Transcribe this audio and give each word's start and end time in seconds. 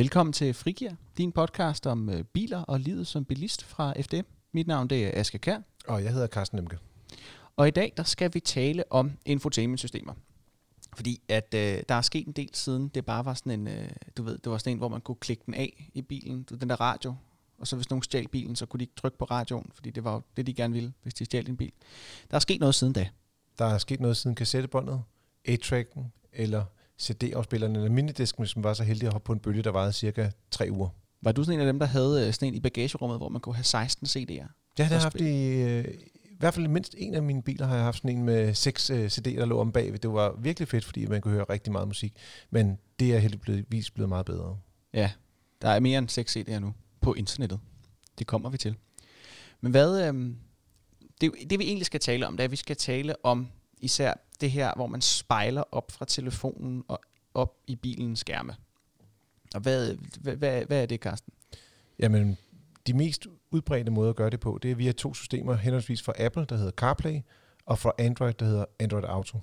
Velkommen 0.00 0.32
til 0.32 0.54
Frigir, 0.54 0.90
din 1.16 1.32
podcast 1.32 1.86
om 1.86 2.08
øh, 2.08 2.24
biler 2.24 2.62
og 2.62 2.80
livet 2.80 3.06
som 3.06 3.24
bilist 3.24 3.64
fra 3.64 3.94
FDM. 4.00 4.26
Mit 4.52 4.66
navn 4.66 4.90
det 4.90 5.06
er 5.06 5.20
Aske 5.20 5.38
Kær, 5.38 5.58
Og 5.86 6.04
jeg 6.04 6.12
hedder 6.12 6.26
Carsten 6.26 6.58
Lemke. 6.58 6.78
og 7.56 7.68
i 7.68 7.70
dag 7.70 7.92
der 7.96 8.02
skal 8.02 8.34
vi 8.34 8.40
tale 8.40 8.92
om 8.92 9.12
infotainmentsystemer. 9.24 10.12
Fordi 10.96 11.22
at 11.28 11.54
øh, 11.54 11.82
der 11.88 11.94
er 11.94 12.00
sket 12.00 12.26
en 12.26 12.32
del 12.32 12.50
siden 12.52 12.88
det 12.88 13.04
bare 13.04 13.24
var 13.24 13.34
sådan 13.34 13.60
en, 13.60 13.68
øh, 13.68 13.90
du 14.16 14.22
ved, 14.22 14.38
det 14.38 14.52
var 14.52 14.58
sådan 14.58 14.72
en, 14.72 14.78
hvor 14.78 14.88
man 14.88 15.00
kunne 15.00 15.16
klikke 15.20 15.42
den 15.46 15.54
af 15.54 15.90
i 15.94 16.02
bilen, 16.02 16.42
den 16.42 16.70
der 16.70 16.80
radio, 16.80 17.14
og 17.58 17.66
så 17.66 17.76
hvis 17.76 17.90
nogen 17.90 18.02
stjal 18.02 18.28
bilen, 18.28 18.56
så 18.56 18.66
kunne 18.66 18.78
de 18.78 18.84
ikke 18.84 18.96
trykke 18.96 19.18
på 19.18 19.24
radioen, 19.24 19.70
fordi 19.74 19.90
det 19.90 20.04
var 20.04 20.14
jo 20.14 20.22
det, 20.36 20.46
de 20.46 20.54
gerne 20.54 20.74
ville, 20.74 20.92
hvis 21.02 21.14
de 21.14 21.24
stjal 21.24 21.46
din 21.46 21.56
bil. 21.56 21.72
Der 22.30 22.36
er 22.36 22.40
sket 22.40 22.60
noget 22.60 22.74
siden 22.74 22.92
da. 22.92 23.08
Der 23.58 23.64
er 23.64 23.78
sket 23.78 24.00
noget 24.00 24.16
siden 24.16 24.36
kassettebåndet, 24.36 25.02
A-tracken 25.44 26.12
eller 26.32 26.64
CD-afspilleren 27.00 27.76
eller 27.76 27.90
minidisken, 27.90 28.46
som 28.46 28.64
var 28.64 28.74
så 28.74 28.84
heldig 28.84 29.06
at 29.06 29.12
hoppe 29.12 29.26
på 29.26 29.32
en 29.32 29.38
bølge, 29.38 29.62
der 29.62 29.70
varede 29.70 29.92
cirka 29.92 30.30
tre 30.50 30.68
uger. 30.70 30.88
Var 31.22 31.32
du 31.32 31.44
sådan 31.44 31.54
en 31.54 31.60
af 31.60 31.72
dem, 31.72 31.78
der 31.78 31.86
havde 31.86 32.26
øh, 32.26 32.32
sådan 32.32 32.48
en 32.48 32.54
i 32.54 32.60
bagagerummet, 32.60 33.18
hvor 33.18 33.28
man 33.28 33.40
kunne 33.40 33.54
have 33.54 33.64
16 33.64 34.06
CD'er? 34.06 34.32
Ja, 34.32 34.46
det 34.76 34.86
har 34.86 34.94
jeg 34.94 35.02
haft 35.02 35.20
i, 35.20 35.62
øh, 35.62 35.84
i 36.24 36.36
hvert 36.38 36.54
fald 36.54 36.68
mindst 36.68 36.94
en 36.98 37.14
af 37.14 37.22
mine 37.22 37.42
biler 37.42 37.66
har 37.66 37.74
jeg 37.74 37.84
haft 37.84 37.96
sådan 37.96 38.16
en 38.16 38.24
med 38.24 38.54
seks 38.54 38.90
øh, 38.90 39.06
CD'er, 39.06 39.38
der 39.38 39.46
lå 39.46 39.60
om 39.60 39.72
bagved. 39.72 39.98
Det 39.98 40.12
var 40.12 40.36
virkelig 40.38 40.68
fedt, 40.68 40.84
fordi 40.84 41.06
man 41.06 41.20
kunne 41.20 41.34
høre 41.34 41.44
rigtig 41.44 41.72
meget 41.72 41.88
musik. 41.88 42.14
Men 42.50 42.78
det 42.98 43.14
er 43.14 43.18
heldigvis 43.18 43.90
blevet 43.90 44.08
meget 44.08 44.26
bedre. 44.26 44.58
Ja, 44.94 45.10
der 45.62 45.68
er 45.68 45.80
mere 45.80 45.98
end 45.98 46.08
6 46.08 46.36
CD'er 46.36 46.58
nu 46.58 46.74
på 47.00 47.14
internettet. 47.14 47.60
Det 48.18 48.26
kommer 48.26 48.50
vi 48.50 48.58
til. 48.58 48.76
Men 49.60 49.70
hvad, 49.70 50.06
øhm, 50.08 50.36
det, 51.20 51.32
det 51.50 51.58
vi 51.58 51.64
egentlig 51.64 51.86
skal 51.86 52.00
tale 52.00 52.26
om, 52.26 52.36
det 52.36 52.40
er, 52.40 52.44
at 52.44 52.50
vi 52.50 52.56
skal 52.56 52.76
tale 52.76 53.24
om 53.24 53.48
især 53.78 54.14
det 54.40 54.50
her, 54.50 54.72
hvor 54.76 54.86
man 54.86 55.00
spejler 55.00 55.62
op 55.72 55.90
fra 55.90 56.04
telefonen 56.04 56.84
og 56.88 57.00
op 57.34 57.56
i 57.66 57.76
bilens 57.76 58.20
skærme. 58.20 58.54
Og 59.54 59.60
hvad, 59.60 59.94
hvad, 60.20 60.36
hvad, 60.36 60.64
hvad 60.64 60.82
er 60.82 60.86
det, 60.86 61.00
Carsten? 61.00 61.32
Jamen, 61.98 62.38
de 62.86 62.94
mest 62.94 63.26
udbredte 63.50 63.90
måder 63.90 64.10
at 64.10 64.16
gøre 64.16 64.30
det 64.30 64.40
på, 64.40 64.58
det 64.62 64.70
er 64.70 64.74
via 64.74 64.92
to 64.92 65.14
systemer, 65.14 65.54
henholdsvis 65.54 66.02
fra 66.02 66.12
Apple, 66.18 66.44
der 66.44 66.56
hedder 66.56 66.70
CarPlay, 66.70 67.20
og 67.66 67.78
fra 67.78 67.92
Android, 67.98 68.32
der 68.32 68.46
hedder 68.46 68.64
Android 68.78 69.04
Auto. 69.04 69.38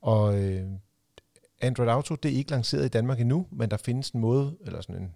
Og 0.00 0.42
øh, 0.42 0.66
Android 1.60 1.88
Auto, 1.88 2.14
det 2.14 2.30
er 2.32 2.36
ikke 2.36 2.50
lanceret 2.50 2.84
i 2.84 2.88
Danmark 2.88 3.20
endnu, 3.20 3.46
men 3.50 3.70
der 3.70 3.76
findes 3.76 4.10
en 4.10 4.20
måde, 4.20 4.56
eller 4.60 4.80
sådan 4.80 5.02
en, 5.02 5.14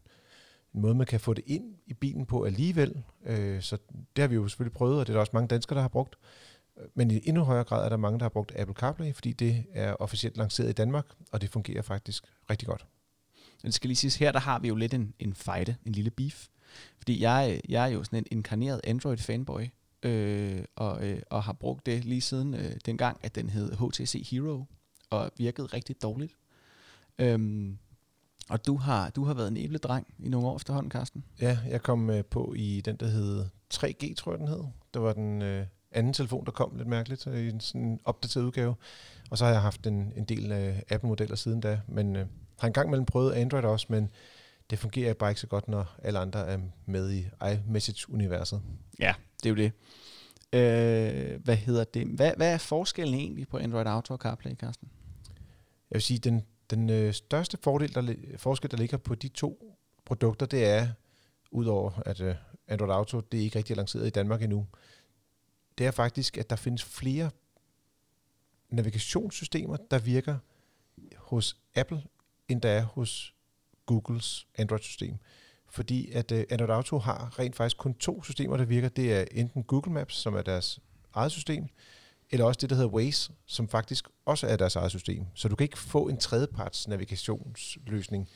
en 0.75 0.81
måde, 0.81 0.95
man 0.95 1.07
kan 1.07 1.21
få 1.21 1.35
det 1.35 1.45
ind 1.47 1.75
i 1.87 1.95
bilen 1.95 2.27
på 2.27 2.45
alligevel. 2.45 3.03
Øh, 3.25 3.63
så 3.63 3.79
det 4.17 4.23
har 4.23 4.29
vi 4.29 4.35
jo 4.35 4.49
selvfølgelig 4.49 4.75
prøvet, 4.75 5.01
og 5.01 5.07
det 5.07 5.13
er 5.13 5.15
der 5.15 5.21
også 5.21 5.33
mange 5.35 5.49
danskere, 5.49 5.77
der 5.77 5.83
har 5.83 5.89
brugt. 5.89 6.17
Men 6.95 7.11
i 7.11 7.21
endnu 7.25 7.45
højere 7.45 7.65
grad 7.65 7.85
er 7.85 7.89
der 7.89 7.97
mange, 7.97 8.19
der 8.19 8.25
har 8.25 8.31
brugt 8.31 8.53
Apple 8.57 8.75
CarPlay, 8.75 9.15
fordi 9.15 9.33
det 9.33 9.65
er 9.73 9.93
officielt 9.95 10.37
lanceret 10.37 10.69
i 10.69 10.73
Danmark, 10.73 11.07
og 11.33 11.41
det 11.41 11.51
fungerer 11.51 11.83
faktisk 11.83 12.25
rigtig 12.51 12.69
godt. 12.69 12.87
Det 13.63 13.75
skal 13.75 13.89
lige 13.89 13.97
siges, 13.97 14.17
her 14.17 14.33
der 14.33 14.39
har 14.39 14.59
vi 14.59 14.69
jo 14.69 14.75
lidt 14.75 14.95
en, 14.95 15.15
en 15.19 15.35
fejde, 15.35 15.77
en 15.87 15.93
lille 15.93 16.11
beef. 16.11 16.47
Fordi 16.99 17.23
jeg, 17.23 17.61
jeg 17.69 17.85
er 17.85 17.89
jo 17.89 18.05
sådan 18.05 18.19
en 18.19 18.27
inkarneret 18.31 18.81
Android-fanboy, 18.87 19.69
øh, 20.03 20.65
og, 20.77 21.07
øh, 21.07 21.23
og 21.31 21.43
har 21.43 21.53
brugt 21.53 21.87
det 21.87 22.05
lige 22.05 22.21
siden 22.21 22.55
øh, 22.55 22.73
dengang, 22.87 23.19
at 23.23 23.35
den 23.35 23.51
hed 23.51 23.73
HTC 23.73 24.29
Hero, 24.31 24.65
og 25.11 25.31
virkede 25.37 25.67
rigtig 25.67 26.03
dårligt. 26.03 26.33
Øhm, 27.19 27.79
og 28.49 28.67
du 28.67 28.77
har, 28.77 29.11
du 29.11 29.25
har 29.25 29.35
været 29.35 29.49
en 29.49 29.57
æbledreng 29.57 30.07
i 30.19 30.29
nogle 30.29 30.49
år 30.49 30.57
efterhånden, 30.57 30.91
Carsten. 30.91 31.25
Ja, 31.41 31.59
jeg 31.69 31.83
kom 31.83 32.11
øh, 32.11 32.25
på 32.25 32.55
i 32.57 32.81
den, 32.85 32.97
der 32.97 33.07
hed 33.07 33.45
3G, 33.75 34.15
tror 34.15 34.33
jeg 34.33 34.39
den 34.39 34.49
hed. 34.49 34.65
Det 34.95 35.03
var 35.03 35.13
den 35.13 35.43
øh, 35.43 35.67
anden 35.93 36.13
telefon, 36.13 36.45
der 36.45 36.51
kom 36.51 36.77
lidt 36.77 36.89
mærkeligt 36.89 37.27
øh, 37.27 37.45
i 37.45 37.49
en 37.49 37.61
sådan 37.61 38.01
opdateret 38.05 38.45
udgave. 38.45 38.75
Og 39.31 39.39
så 39.39 39.45
har 39.45 39.53
jeg 39.53 39.63
haft 39.63 39.87
en, 39.87 40.13
en 40.17 40.25
del 40.25 40.53
af 40.53 40.83
Apple-modeller 40.91 41.37
siden 41.37 41.61
da, 41.61 41.81
men 41.87 42.17
øh, 42.17 42.27
har 42.59 42.67
engang 42.67 42.91
mellem 42.91 43.07
prøvet 43.07 43.33
Android 43.33 43.65
også, 43.65 43.87
men 43.89 44.09
det 44.71 44.79
fungerer 44.79 45.15
bare 45.15 45.31
ikke 45.31 45.41
så 45.41 45.47
godt, 45.47 45.69
når 45.69 45.97
alle 46.03 46.19
andre 46.19 46.47
er 46.47 46.59
med 46.87 47.13
i 47.13 47.27
iMessage-universet. 47.53 48.63
Ja, 48.99 49.15
det 49.43 49.47
er 49.47 49.51
jo 49.51 49.57
det. 49.57 49.73
Øh, 50.53 51.45
hvad 51.45 51.57
hedder 51.57 51.85
det? 51.85 52.07
Hvad, 52.07 52.33
hvad 52.37 52.53
er 52.53 52.59
forskellen 52.59 53.15
egentlig 53.15 53.49
på 53.49 53.59
Android 53.59 53.87
Auto 53.87 54.15
og 54.15 54.21
CarPlay, 54.21 54.55
Carsten? 54.55 54.89
Jeg 55.91 55.95
vil 55.95 56.03
sige, 56.03 56.19
den, 56.19 56.45
den 56.71 56.91
øh, 56.91 57.13
største 57.13 57.59
fordel, 57.63 57.95
der, 57.95 58.15
forskel, 58.37 58.71
der 58.71 58.77
ligger 58.77 58.97
på 58.97 59.15
de 59.15 59.29
to 59.29 59.77
produkter, 60.05 60.47
det 60.47 60.65
er, 60.65 60.89
udover 61.51 62.03
at 62.07 62.21
øh, 62.21 62.35
Android 62.69 62.93
Auto, 62.93 63.21
det 63.21 63.41
er 63.41 63.45
ikke 63.45 63.59
rigtig 63.59 63.77
lanceret 63.77 64.07
i 64.07 64.11
Danmark 64.11 64.43
endnu, 64.43 64.67
det 65.79 65.87
er 65.87 65.91
faktisk, 65.91 66.39
at 66.39 66.51
der 66.51 66.57
findes 66.57 66.85
flere 66.85 67.31
navigationssystemer, 68.71 69.77
der 69.77 69.99
virker 69.99 70.39
hos 71.17 71.57
Apple, 71.75 72.03
end 72.49 72.61
der 72.61 72.71
er 72.71 72.83
hos 72.83 73.35
Googles 73.87 74.47
Android-system. 74.59 75.19
Fordi 75.71 76.11
at 76.13 76.33
øh, 76.33 76.45
Android 76.51 76.71
Auto 76.71 76.99
har 76.99 77.39
rent 77.39 77.57
faktisk 77.57 77.77
kun 77.77 77.95
to 77.95 78.23
systemer, 78.23 78.57
der 78.57 78.65
virker. 78.65 78.89
Det 78.89 79.15
er 79.15 79.25
enten 79.33 79.63
Google 79.63 79.93
Maps, 79.93 80.15
som 80.15 80.35
er 80.35 80.43
deres 80.43 80.81
eget 81.15 81.33
system, 81.33 81.69
eller 82.31 82.47
også 82.47 82.59
det, 82.61 82.71
der 82.71 82.77
hedder 82.77 82.91
Waze, 82.91 83.33
som 83.47 83.69
faktisk 83.69 84.09
også 84.25 84.47
er 84.47 84.57
deres 84.57 84.77
eget 84.77 84.91
system. 84.91 85.27
Så 85.35 85.49
du 85.49 85.57
kan 85.57 85.65
ikke 85.65 85.79
få 85.79 86.09
en 86.09 86.17
tredjeparts 86.17 86.89
navigationsløsning 86.89 88.29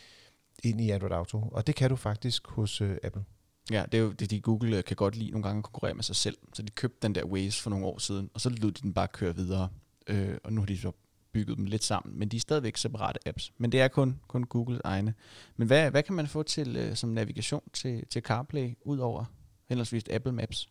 ind 0.62 0.80
i 0.80 0.90
Android 0.90 1.12
Auto, 1.12 1.38
og 1.52 1.66
det 1.66 1.74
kan 1.74 1.90
du 1.90 1.96
faktisk 1.96 2.46
hos 2.46 2.80
øh, 2.80 2.96
Apple. 3.02 3.24
Ja, 3.70 3.84
det 3.92 3.98
er 3.98 4.02
jo 4.02 4.12
det, 4.12 4.30
de 4.30 4.40
Google 4.40 4.76
øh, 4.76 4.84
kan 4.84 4.96
godt 4.96 5.16
lide 5.16 5.30
nogle 5.30 5.42
gange 5.42 5.58
at 5.58 5.64
konkurrere 5.64 5.94
med 5.94 6.04
sig 6.04 6.16
selv. 6.16 6.38
Så 6.52 6.62
de 6.62 6.70
købte 6.70 6.98
den 7.02 7.14
der 7.14 7.24
Waze 7.24 7.62
for 7.62 7.70
nogle 7.70 7.86
år 7.86 7.98
siden, 7.98 8.30
og 8.34 8.40
så 8.40 8.48
lod 8.48 8.72
de 8.72 8.82
den 8.82 8.94
bare 8.94 9.08
køre 9.08 9.36
videre. 9.36 9.68
Øh, 10.06 10.36
og 10.44 10.52
nu 10.52 10.60
har 10.60 10.66
de 10.66 10.78
så 10.78 10.92
bygget 11.32 11.56
dem 11.56 11.66
lidt 11.66 11.84
sammen, 11.84 12.18
men 12.18 12.28
de 12.28 12.36
er 12.36 12.40
stadigvæk 12.40 12.76
separate 12.76 13.28
apps. 13.28 13.52
Men 13.58 13.72
det 13.72 13.80
er 13.80 13.88
kun, 13.88 14.20
kun 14.28 14.44
Googles 14.44 14.80
egne. 14.84 15.14
Men 15.56 15.66
hvad, 15.66 15.90
hvad 15.90 16.02
kan 16.02 16.14
man 16.14 16.26
få 16.26 16.42
til 16.42 16.76
øh, 16.76 16.96
som 16.96 17.10
navigation 17.10 17.62
til, 17.72 18.06
til 18.06 18.22
CarPlay, 18.22 18.74
ud 18.84 18.98
over 18.98 19.24
henholdsvis 19.68 20.04
Apple 20.10 20.32
Maps? 20.32 20.68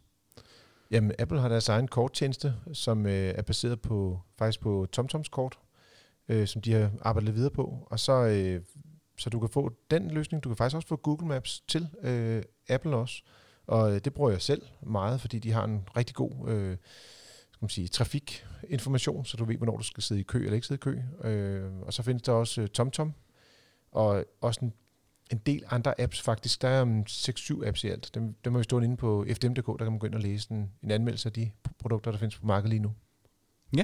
Jamen, 0.91 1.11
Apple 1.19 1.39
har 1.39 1.49
deres 1.49 1.69
egen 1.69 1.87
korttjeneste, 1.87 2.53
som 2.73 3.05
øh, 3.05 3.33
er 3.35 3.41
baseret 3.41 3.81
på 3.81 4.19
faktisk 4.37 4.59
på 4.59 4.87
TomToms 4.91 5.29
kort, 5.29 5.59
øh, 6.29 6.47
som 6.47 6.61
de 6.61 6.73
har 6.73 6.91
arbejdet 7.01 7.25
lidt 7.25 7.35
videre 7.35 7.51
på. 7.51 7.87
Og 7.91 7.99
så, 7.99 8.13
øh, 8.13 8.61
så 9.17 9.29
du 9.29 9.39
kan 9.39 9.49
få 9.49 9.71
den 9.91 10.11
løsning. 10.11 10.43
Du 10.43 10.49
kan 10.49 10.55
faktisk 10.55 10.75
også 10.75 10.87
få 10.87 10.95
Google 10.95 11.27
Maps 11.27 11.61
til 11.67 11.87
øh, 12.03 12.43
Apple 12.71 12.95
også. 12.95 13.23
Og 13.67 13.95
øh, 13.95 14.01
det 14.03 14.13
bruger 14.13 14.31
jeg 14.31 14.41
selv 14.41 14.61
meget, 14.81 15.21
fordi 15.21 15.39
de 15.39 15.51
har 15.51 15.63
en 15.63 15.87
rigtig 15.95 16.15
god 16.15 16.49
øh, 16.49 16.77
skal 17.61 17.65
man 17.65 17.69
sige, 17.69 17.87
trafikinformation, 17.87 19.25
så 19.25 19.37
du 19.37 19.45
ved, 19.45 19.57
hvornår 19.57 19.77
du 19.77 19.83
skal 19.83 20.03
sidde 20.03 20.21
i 20.21 20.23
kø 20.23 20.39
eller 20.39 20.53
ikke 20.53 20.67
sidde 20.67 20.79
i 20.79 20.83
kø. 20.83 21.27
Øh, 21.29 21.71
og 21.81 21.93
så 21.93 22.03
findes 22.03 22.21
der 22.21 22.31
også 22.31 22.61
øh, 22.61 22.67
TomTom, 22.67 23.13
og 23.91 24.25
også 24.41 24.59
en, 24.63 24.73
en 25.31 25.37
del 25.37 25.63
andre 25.69 26.01
apps 26.01 26.21
faktisk. 26.21 26.61
Der 26.61 26.67
er 26.67 26.81
um, 26.81 27.03
6-7 27.09 27.67
apps 27.67 27.83
i 27.83 27.87
alt. 27.87 28.11
Dem, 28.13 28.33
dem 28.45 28.53
har 28.53 28.59
vi 28.59 28.63
stået 28.63 28.83
inde 28.83 28.97
på 28.97 29.25
fdm.dk, 29.33 29.67
der 29.67 29.77
kan 29.77 29.91
man 29.91 29.99
gå 29.99 30.07
ind 30.07 30.15
og 30.15 30.21
læse 30.21 30.51
en, 30.51 30.71
en 30.83 30.91
anmeldelse 30.91 31.29
af 31.29 31.33
de 31.33 31.51
produkter, 31.79 32.11
der 32.11 32.17
findes 32.17 32.39
på 32.39 32.45
markedet 32.45 32.69
lige 32.69 32.79
nu. 32.79 32.93
Ja. 33.77 33.83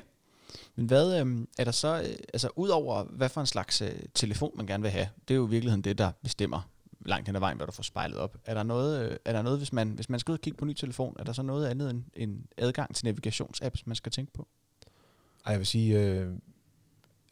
Men 0.75 0.85
hvad 0.85 1.21
øh, 1.21 1.47
er 1.57 1.63
der 1.63 1.71
så, 1.71 2.01
øh, 2.01 2.15
altså 2.33 2.49
ud 2.55 2.69
over 2.69 3.03
hvad 3.03 3.29
for 3.29 3.41
en 3.41 3.47
slags 3.47 3.81
øh, 3.81 3.99
telefon 4.13 4.51
man 4.55 4.67
gerne 4.67 4.81
vil 4.83 4.91
have, 4.91 5.07
det 5.27 5.33
er 5.33 5.37
jo 5.37 5.47
i 5.47 5.49
virkeligheden 5.49 5.83
det, 5.83 5.97
der 5.97 6.11
bestemmer 6.23 6.69
langt 7.07 7.27
hen 7.27 7.35
ad 7.35 7.39
vejen, 7.39 7.57
hvad 7.57 7.67
du 7.67 7.73
får 7.73 7.83
spejlet 7.83 8.17
op. 8.17 8.37
Er 8.45 8.53
der 8.53 8.63
noget, 8.63 9.11
øh, 9.11 9.17
er 9.25 9.33
der 9.33 9.41
noget 9.41 9.59
hvis, 9.59 9.73
man, 9.73 9.89
hvis 9.89 10.09
man 10.09 10.19
skal 10.19 10.31
ud 10.31 10.37
og 10.37 10.41
kigge 10.41 10.57
på 10.57 10.65
en 10.65 10.69
ny 10.69 10.73
telefon, 10.73 11.15
er 11.19 11.23
der 11.23 11.33
så 11.33 11.41
noget 11.41 11.67
andet 11.67 11.89
end, 11.89 12.03
end 12.13 12.43
adgang 12.57 12.95
til 12.95 13.05
navigationsapps, 13.05 13.87
man 13.87 13.95
skal 13.95 14.11
tænke 14.11 14.33
på? 14.33 14.47
Ej, 15.45 15.51
jeg 15.51 15.59
vil 15.59 15.67
sige, 15.67 15.99
øh, 15.99 16.33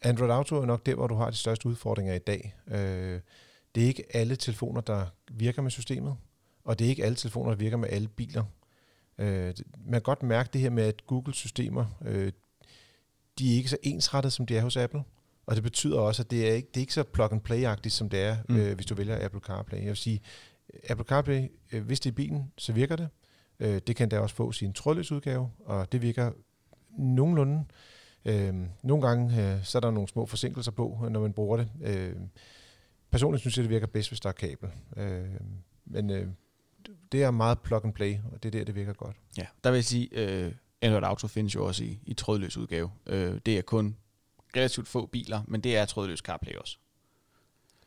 Android 0.02 0.30
Auto 0.30 0.56
er 0.56 0.66
nok 0.66 0.86
der, 0.86 0.94
hvor 0.94 1.06
du 1.06 1.14
har 1.14 1.30
de 1.30 1.36
største 1.36 1.68
udfordringer 1.68 2.14
i 2.14 2.18
dag. 2.18 2.54
Øh, 2.66 3.20
det 3.74 3.82
er 3.82 3.86
ikke 3.86 4.16
alle 4.16 4.36
telefoner, 4.36 4.80
der 4.80 5.06
virker 5.30 5.62
med 5.62 5.70
systemet, 5.70 6.16
og 6.64 6.78
det 6.78 6.84
er 6.84 6.88
ikke 6.88 7.04
alle 7.04 7.16
telefoner, 7.16 7.50
der 7.50 7.56
virker 7.56 7.76
med 7.76 7.88
alle 7.88 8.08
biler. 8.08 8.44
Øh, 9.18 9.54
man 9.78 9.92
kan 9.92 10.02
godt 10.02 10.22
mærke 10.22 10.50
det 10.52 10.60
her 10.60 10.70
med, 10.70 10.84
at 10.84 11.06
Google-systemer, 11.06 11.86
øh, 12.04 12.32
de 13.38 13.52
er 13.52 13.56
ikke 13.56 13.68
så 13.68 13.78
ensrettet, 13.82 14.32
som 14.32 14.46
de 14.46 14.56
er 14.56 14.62
hos 14.62 14.76
Apple. 14.76 15.02
Og 15.46 15.56
det 15.56 15.62
betyder 15.62 15.98
også, 15.98 16.22
at 16.22 16.30
det 16.30 16.48
er 16.50 16.52
ikke, 16.54 16.68
det 16.68 16.76
er 16.76 16.80
ikke 16.80 16.92
så 16.94 17.02
plug-and-play-agtigt, 17.02 17.88
som 17.94 18.08
det 18.08 18.20
er, 18.20 18.36
Mm. 18.48 18.56
øh, 18.56 18.74
hvis 18.74 18.86
du 18.86 18.94
vælger 18.94 19.24
Apple 19.24 19.40
CarPlay. 19.40 19.78
Jeg 19.78 19.86
vil 19.88 19.96
sige, 19.96 20.20
Apple 20.88 21.04
CarPlay, 21.06 21.48
øh, 21.72 21.84
hvis 21.84 22.00
det 22.00 22.10
er 22.10 22.12
i 22.12 22.14
bilen, 22.14 22.52
så 22.58 22.72
virker 22.72 22.96
det. 22.96 23.08
Øh, 23.60 23.80
det 23.86 23.96
kan 23.96 24.08
da 24.08 24.18
også 24.20 24.34
få 24.34 24.52
sin 24.52 24.72
trådløs 24.72 25.12
udgave, 25.12 25.50
og 25.64 25.92
det 25.92 26.02
virker 26.02 26.32
nogenlunde. 26.98 27.64
Øh, 28.24 28.54
nogle 28.82 29.06
gange 29.06 29.52
øh, 29.54 29.64
så 29.64 29.78
er 29.78 29.80
der 29.80 29.90
nogle 29.90 30.08
små 30.08 30.26
forsinkelser 30.26 30.72
på, 30.72 31.06
når 31.10 31.20
man 31.20 31.32
bruger 31.32 31.56
det. 31.56 31.68
Øh, 31.82 32.14
personligt 33.10 33.40
synes 33.40 33.56
jeg, 33.56 33.62
det 33.62 33.70
virker 33.70 33.86
bedst, 33.86 34.10
hvis 34.10 34.20
der 34.20 34.28
er 34.28 34.32
kabel. 34.32 34.68
Øh, 34.96 35.24
men 35.84 36.10
øh, 36.10 36.28
det 37.12 37.22
er 37.22 37.30
meget 37.30 37.58
plug-and-play, 37.60 38.16
og 38.32 38.42
det 38.42 38.54
er 38.54 38.58
der, 38.58 38.64
det 38.64 38.74
virker 38.74 38.92
godt. 38.92 39.16
Ja, 39.38 39.46
der 39.64 39.70
vil 39.70 39.76
jeg 39.76 39.84
sige, 39.84 40.08
øh, 40.12 40.52
Android 40.82 41.04
Auto 41.04 41.26
findes 41.26 41.54
jo 41.54 41.66
også 41.66 41.84
i, 41.84 41.98
i 42.06 42.14
trådløs 42.14 42.56
udgave. 42.56 42.90
Øh, 43.06 43.40
det 43.46 43.58
er 43.58 43.62
kun 43.62 43.96
relativt 44.56 44.88
få 44.88 45.06
biler, 45.06 45.42
men 45.48 45.60
det 45.60 45.76
er 45.76 45.84
trådløs 45.84 46.18
CarPlay 46.18 46.54
også. 46.54 46.76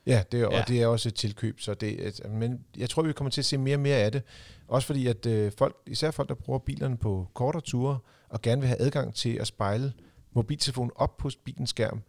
Ja, 0.06 0.24
det 0.32 0.38
er, 0.42 0.42
Ja. 0.52 0.62
og 0.62 0.68
det 0.68 0.82
er 0.82 0.88
også 0.88 1.10
et 1.10 1.16
tilkøb, 1.16 1.60
så 1.60 1.74
det, 1.74 2.00
at- 2.00 2.32
men 2.32 2.66
jeg 2.78 2.90
tror, 2.90 3.04
vi 3.04 3.14
kommer 3.14 3.32
til 3.32 3.42
at 3.42 3.46
se 3.46 3.58
mere 3.58 3.76
og 3.76 3.80
mere 3.80 3.98
af 3.98 4.12
det. 4.12 4.24
Også 4.68 4.86
fordi, 4.86 5.08
at 5.08 5.26
øh, 5.26 5.52
folk, 5.58 5.76
især 5.88 6.12
folk, 6.12 6.30
der 6.30 6.36
bruger 6.36 6.60
bilerne 6.60 6.98
på 6.98 7.28
kortere 7.34 7.62
ture, 7.62 8.00
og 8.30 8.42
gerne 8.42 8.62
vil 8.62 8.68
have 8.68 8.82
adgang 8.82 9.16
til 9.16 9.36
at 9.36 9.48
spejle 9.48 9.94
mobiltelefonen 10.34 10.92
op 10.96 11.18
på 11.18 11.30
bilens 11.44 11.70
skærm, 11.70 12.02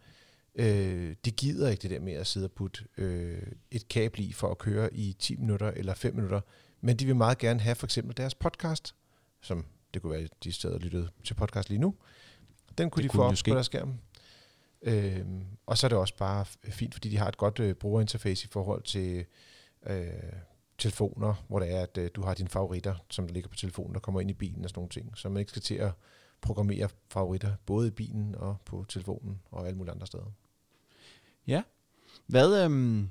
øh, 0.54 1.14
de 1.24 1.30
gider 1.30 1.68
ikke 1.70 1.82
det 1.82 1.90
der 1.90 2.00
med 2.00 2.12
at 2.12 2.26
sidde 2.26 2.46
og 2.46 2.52
putte 2.52 2.84
øh, 2.98 3.42
et 3.70 3.88
kabel 3.88 4.28
i 4.28 4.32
for 4.32 4.50
at 4.50 4.58
køre 4.58 4.94
i 4.94 5.16
10 5.18 5.36
minutter 5.36 5.70
eller 5.70 5.94
5 5.94 6.14
minutter, 6.14 6.40
men 6.80 6.96
de 6.96 7.06
vil 7.06 7.16
meget 7.16 7.38
gerne 7.38 7.60
have 7.60 7.74
for 7.74 7.86
eksempel 7.86 8.16
deres 8.16 8.34
podcast, 8.34 8.94
som 9.40 9.64
det 9.94 10.02
kunne 10.02 10.12
være, 10.18 10.28
de 10.44 10.52
steder 10.52 10.78
lyttede 10.78 11.08
til 11.24 11.34
podcast 11.34 11.68
lige 11.68 11.78
nu. 11.80 11.94
Den 12.78 12.90
kunne 12.90 13.02
Det 13.02 13.10
de 13.10 13.12
kunne 13.12 13.18
få 13.18 13.22
op 13.22 13.34
på 13.48 13.54
deres 13.54 13.66
skærm. 13.66 13.94
Øh, 14.82 15.26
og 15.66 15.78
så 15.78 15.86
er 15.86 15.88
det 15.88 15.98
også 15.98 16.16
bare 16.16 16.44
fint, 16.64 16.94
fordi 16.94 17.08
de 17.08 17.16
har 17.16 17.28
et 17.28 17.36
godt 17.36 17.60
øh, 17.60 17.74
brugerinterface 17.74 18.44
i 18.44 18.48
forhold 18.48 18.82
til 18.82 19.24
øh, 19.86 20.06
telefoner, 20.78 21.44
hvor 21.48 21.58
det 21.60 21.72
er, 21.74 21.82
at 21.82 21.98
øh, 21.98 22.10
du 22.14 22.22
har 22.22 22.34
dine 22.34 22.48
favoritter, 22.48 22.94
som 23.10 23.26
ligger 23.26 23.48
på 23.48 23.56
telefonen, 23.56 23.94
der 23.94 24.00
kommer 24.00 24.20
ind 24.20 24.30
i 24.30 24.34
bilen 24.34 24.64
og 24.64 24.70
sådan 24.70 24.78
nogle 24.78 24.90
ting. 24.90 25.18
Så 25.18 25.28
man 25.28 25.40
ikke 25.40 25.50
skal 25.50 25.62
til 25.62 25.74
at 25.74 25.92
programmere 26.40 26.88
favoritter, 27.08 27.54
både 27.66 27.88
i 27.88 27.90
bilen 27.90 28.34
og 28.34 28.56
på 28.64 28.84
telefonen 28.88 29.40
og 29.50 29.66
alle 29.66 29.78
mulige 29.78 29.92
andre 29.92 30.06
steder. 30.06 30.32
Ja. 31.46 31.62
Hvad, 32.26 32.64
øhm, 32.64 33.08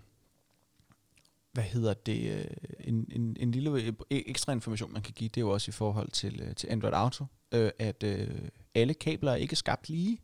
hvad 1.51 1.63
hedder 1.63 1.93
det? 1.93 2.31
øh, 2.31 2.45
En, 2.79 3.07
en, 3.11 3.37
en 3.39 3.51
lille 3.51 3.71
øh, 3.71 3.87
e-, 3.87 4.29
ekstra 4.29 4.51
information, 4.51 4.93
man 4.93 5.01
kan 5.01 5.13
give, 5.13 5.27
det 5.27 5.37
er 5.37 5.41
jo 5.41 5.49
også 5.49 5.69
i 5.69 5.71
forhold 5.71 6.11
til, 6.11 6.41
øh, 6.41 6.55
til 6.55 6.67
Android 6.67 6.93
Auto, 6.93 7.25
øh, 7.51 7.71
at 7.79 8.03
øh, 8.03 8.41
alle 8.75 8.93
kabler 8.93 9.31
er 9.31 9.35
ikke 9.35 9.55
skabt 9.55 9.89
lige. 9.89 10.19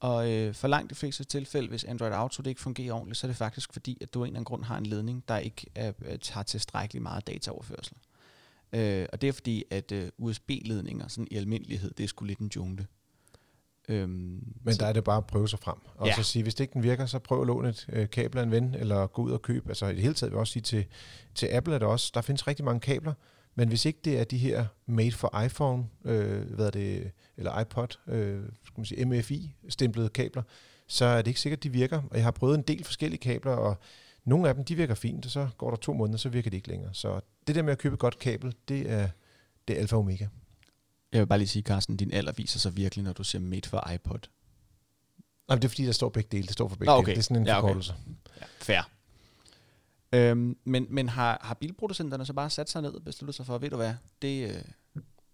Og 0.00 0.30
øh, 0.32 0.54
for 0.54 0.68
langt 0.68 0.90
de 0.90 0.94
fleste 0.94 1.24
tilfælde, 1.24 1.68
hvis 1.68 1.84
Android 1.84 2.12
Auto 2.12 2.42
det 2.42 2.50
ikke 2.50 2.60
fungerer 2.60 2.92
ordentligt, 2.94 3.18
så 3.18 3.26
er 3.26 3.28
det 3.28 3.36
faktisk 3.36 3.72
fordi, 3.72 3.98
at 4.00 4.14
du 4.14 4.18
af 4.22 4.22
en 4.22 4.26
eller 4.26 4.36
anden 4.36 4.44
grund 4.44 4.64
har 4.64 4.76
en 4.78 4.86
ledning, 4.86 5.24
der 5.28 5.38
ikke 5.38 5.66
er, 5.74 5.92
er, 6.04 6.32
har 6.32 6.42
tilstrækkeligt 6.42 7.02
meget 7.02 7.26
dataoverførsel. 7.26 7.96
Øh, 8.72 9.06
og 9.12 9.20
det 9.20 9.28
er 9.28 9.32
fordi, 9.32 9.64
at 9.70 9.92
øh, 9.92 10.08
USB-ledninger 10.18 11.08
sådan 11.08 11.28
i 11.30 11.36
almindelighed, 11.36 11.90
det 11.90 12.04
er 12.04 12.08
sgu 12.08 12.24
lidt 12.24 12.38
en 12.38 12.50
jungle. 12.56 12.86
Øhm, 13.88 14.54
Men 14.62 14.74
der 14.74 14.86
er 14.86 14.92
det 14.92 15.04
bare 15.04 15.16
at 15.16 15.26
prøve 15.26 15.48
sig 15.48 15.58
frem. 15.58 15.76
Og 15.94 16.06
Ja. 16.06 16.14
så 16.16 16.22
sige, 16.22 16.42
hvis 16.42 16.54
det 16.54 16.64
ikke 16.64 16.74
den 16.74 16.82
virker, 16.82 17.06
så 17.06 17.18
prøv 17.18 17.40
at 17.40 17.46
låne 17.46 17.68
et 17.68 17.86
øh, 17.92 18.10
kabel 18.10 18.38
af 18.38 18.42
en 18.42 18.50
ven, 18.50 18.74
eller 18.74 19.06
gå 19.06 19.22
ud 19.22 19.30
og 19.30 19.42
købe. 19.42 19.68
Altså 19.68 19.86
i 19.86 19.94
det 19.94 20.02
hele 20.02 20.14
taget 20.14 20.30
vil 20.32 20.36
jeg 20.36 20.40
også 20.40 20.52
sige 20.52 20.62
til, 20.62 20.84
til 21.34 21.48
Apple, 21.52 21.74
at 21.74 21.80
der 21.80 21.86
også, 21.86 22.10
der 22.14 22.20
findes 22.20 22.46
rigtig 22.46 22.64
mange 22.64 22.80
kabler, 22.80 23.12
men 23.54 23.68
hvis 23.68 23.84
ikke 23.84 23.98
det 24.04 24.18
er 24.20 24.24
de 24.24 24.38
her 24.38 24.66
made 24.86 25.12
for 25.12 25.42
iPhone, 25.42 25.86
øh, 26.04 26.54
hvad 26.54 26.66
er 26.66 26.70
det, 26.70 27.10
eller 27.36 27.60
iPod, 27.60 27.88
øh, 28.06 28.42
skal 28.64 28.72
man 28.80 28.84
sige, 28.86 29.04
MFI-stemplede 29.06 30.08
kabler, 30.08 30.42
så 30.86 31.04
er 31.04 31.22
det 31.22 31.26
ikke 31.30 31.40
sikkert, 31.40 31.62
de 31.62 31.70
virker. 31.72 32.02
Og 32.10 32.16
jeg 32.16 32.24
har 32.24 32.30
prøvet 32.30 32.54
en 32.54 32.62
del 32.62 32.84
forskellige 32.84 33.18
kabler, 33.20 33.52
og 33.52 33.76
nogle 34.24 34.48
af 34.48 34.54
dem, 34.54 34.64
de 34.64 34.74
virker 34.74 34.94
fint, 34.94 35.24
og 35.24 35.30
så 35.30 35.48
går 35.58 35.70
der 35.70 35.76
to 35.76 35.92
måneder, 35.92 36.18
så 36.18 36.28
virker 36.28 36.50
de 36.50 36.56
ikke 36.56 36.68
længere. 36.68 36.94
Så 36.94 37.20
det 37.46 37.54
der 37.54 37.62
med 37.62 37.72
at 37.72 37.78
købe 37.78 37.92
et 37.94 37.98
godt 37.98 38.18
kabel, 38.18 38.54
det 38.68 38.90
er, 38.90 39.08
det 39.68 39.76
er 39.76 39.80
alfa 39.80 39.96
og 39.96 40.00
omega. 40.02 40.26
Jeg 41.12 41.20
vil 41.20 41.26
bare 41.26 41.38
lige 41.38 41.48
sige, 41.48 41.62
Carsten, 41.62 41.96
din 41.96 42.12
alder 42.12 42.32
viser 42.36 42.58
sig 42.58 42.76
virkelig, 42.76 43.04
når 43.04 43.12
du 43.12 43.24
siger 43.24 43.42
made 43.42 43.68
for 43.68 43.90
iPod. 43.94 44.18
Nej, 45.48 45.56
det 45.56 45.64
er 45.64 45.68
fordi, 45.68 45.86
der 45.86 45.92
står 45.92 46.08
begge 46.08 46.28
dele. 46.32 46.42
Det 46.42 46.52
står 46.52 46.68
for 46.68 46.76
begge 46.76 46.86
Nå, 46.86 46.92
dele. 46.92 46.98
okay. 47.02 47.12
Det 47.12 47.18
er 47.18 47.22
sådan 47.22 47.36
en 47.36 47.46
Ja, 47.46 47.58
okay. 47.58 47.62
forkortelse. 47.62 47.94
Ja, 48.40 48.44
fair. 48.58 48.90
Øhm, 50.12 50.56
men 50.64 50.86
men 50.90 51.08
har, 51.08 51.38
har 51.40 51.54
bilproducenterne 51.54 52.26
så 52.26 52.32
bare 52.32 52.50
sat 52.50 52.70
sig 52.70 52.82
ned 52.82 52.94
og 52.94 53.04
besluttet 53.04 53.34
sig 53.34 53.46
for, 53.46 53.58
ved 53.58 53.70
du 53.70 53.76
hvad, 53.76 53.94
det, 54.22 54.48
øh, 54.48 54.62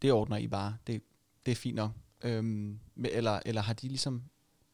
det 0.03 0.13
ordner 0.13 0.37
I 0.37 0.49
bare, 0.49 0.77
det, 0.87 1.03
det 1.47 1.53
er 1.53 1.57
fint 1.57 1.77
nok. 1.77 1.91
Øhm, 2.25 2.79
eller, 3.05 3.41
eller 3.47 3.63
har 3.63 3.73
de 3.73 3.89
ligesom, 3.89 4.23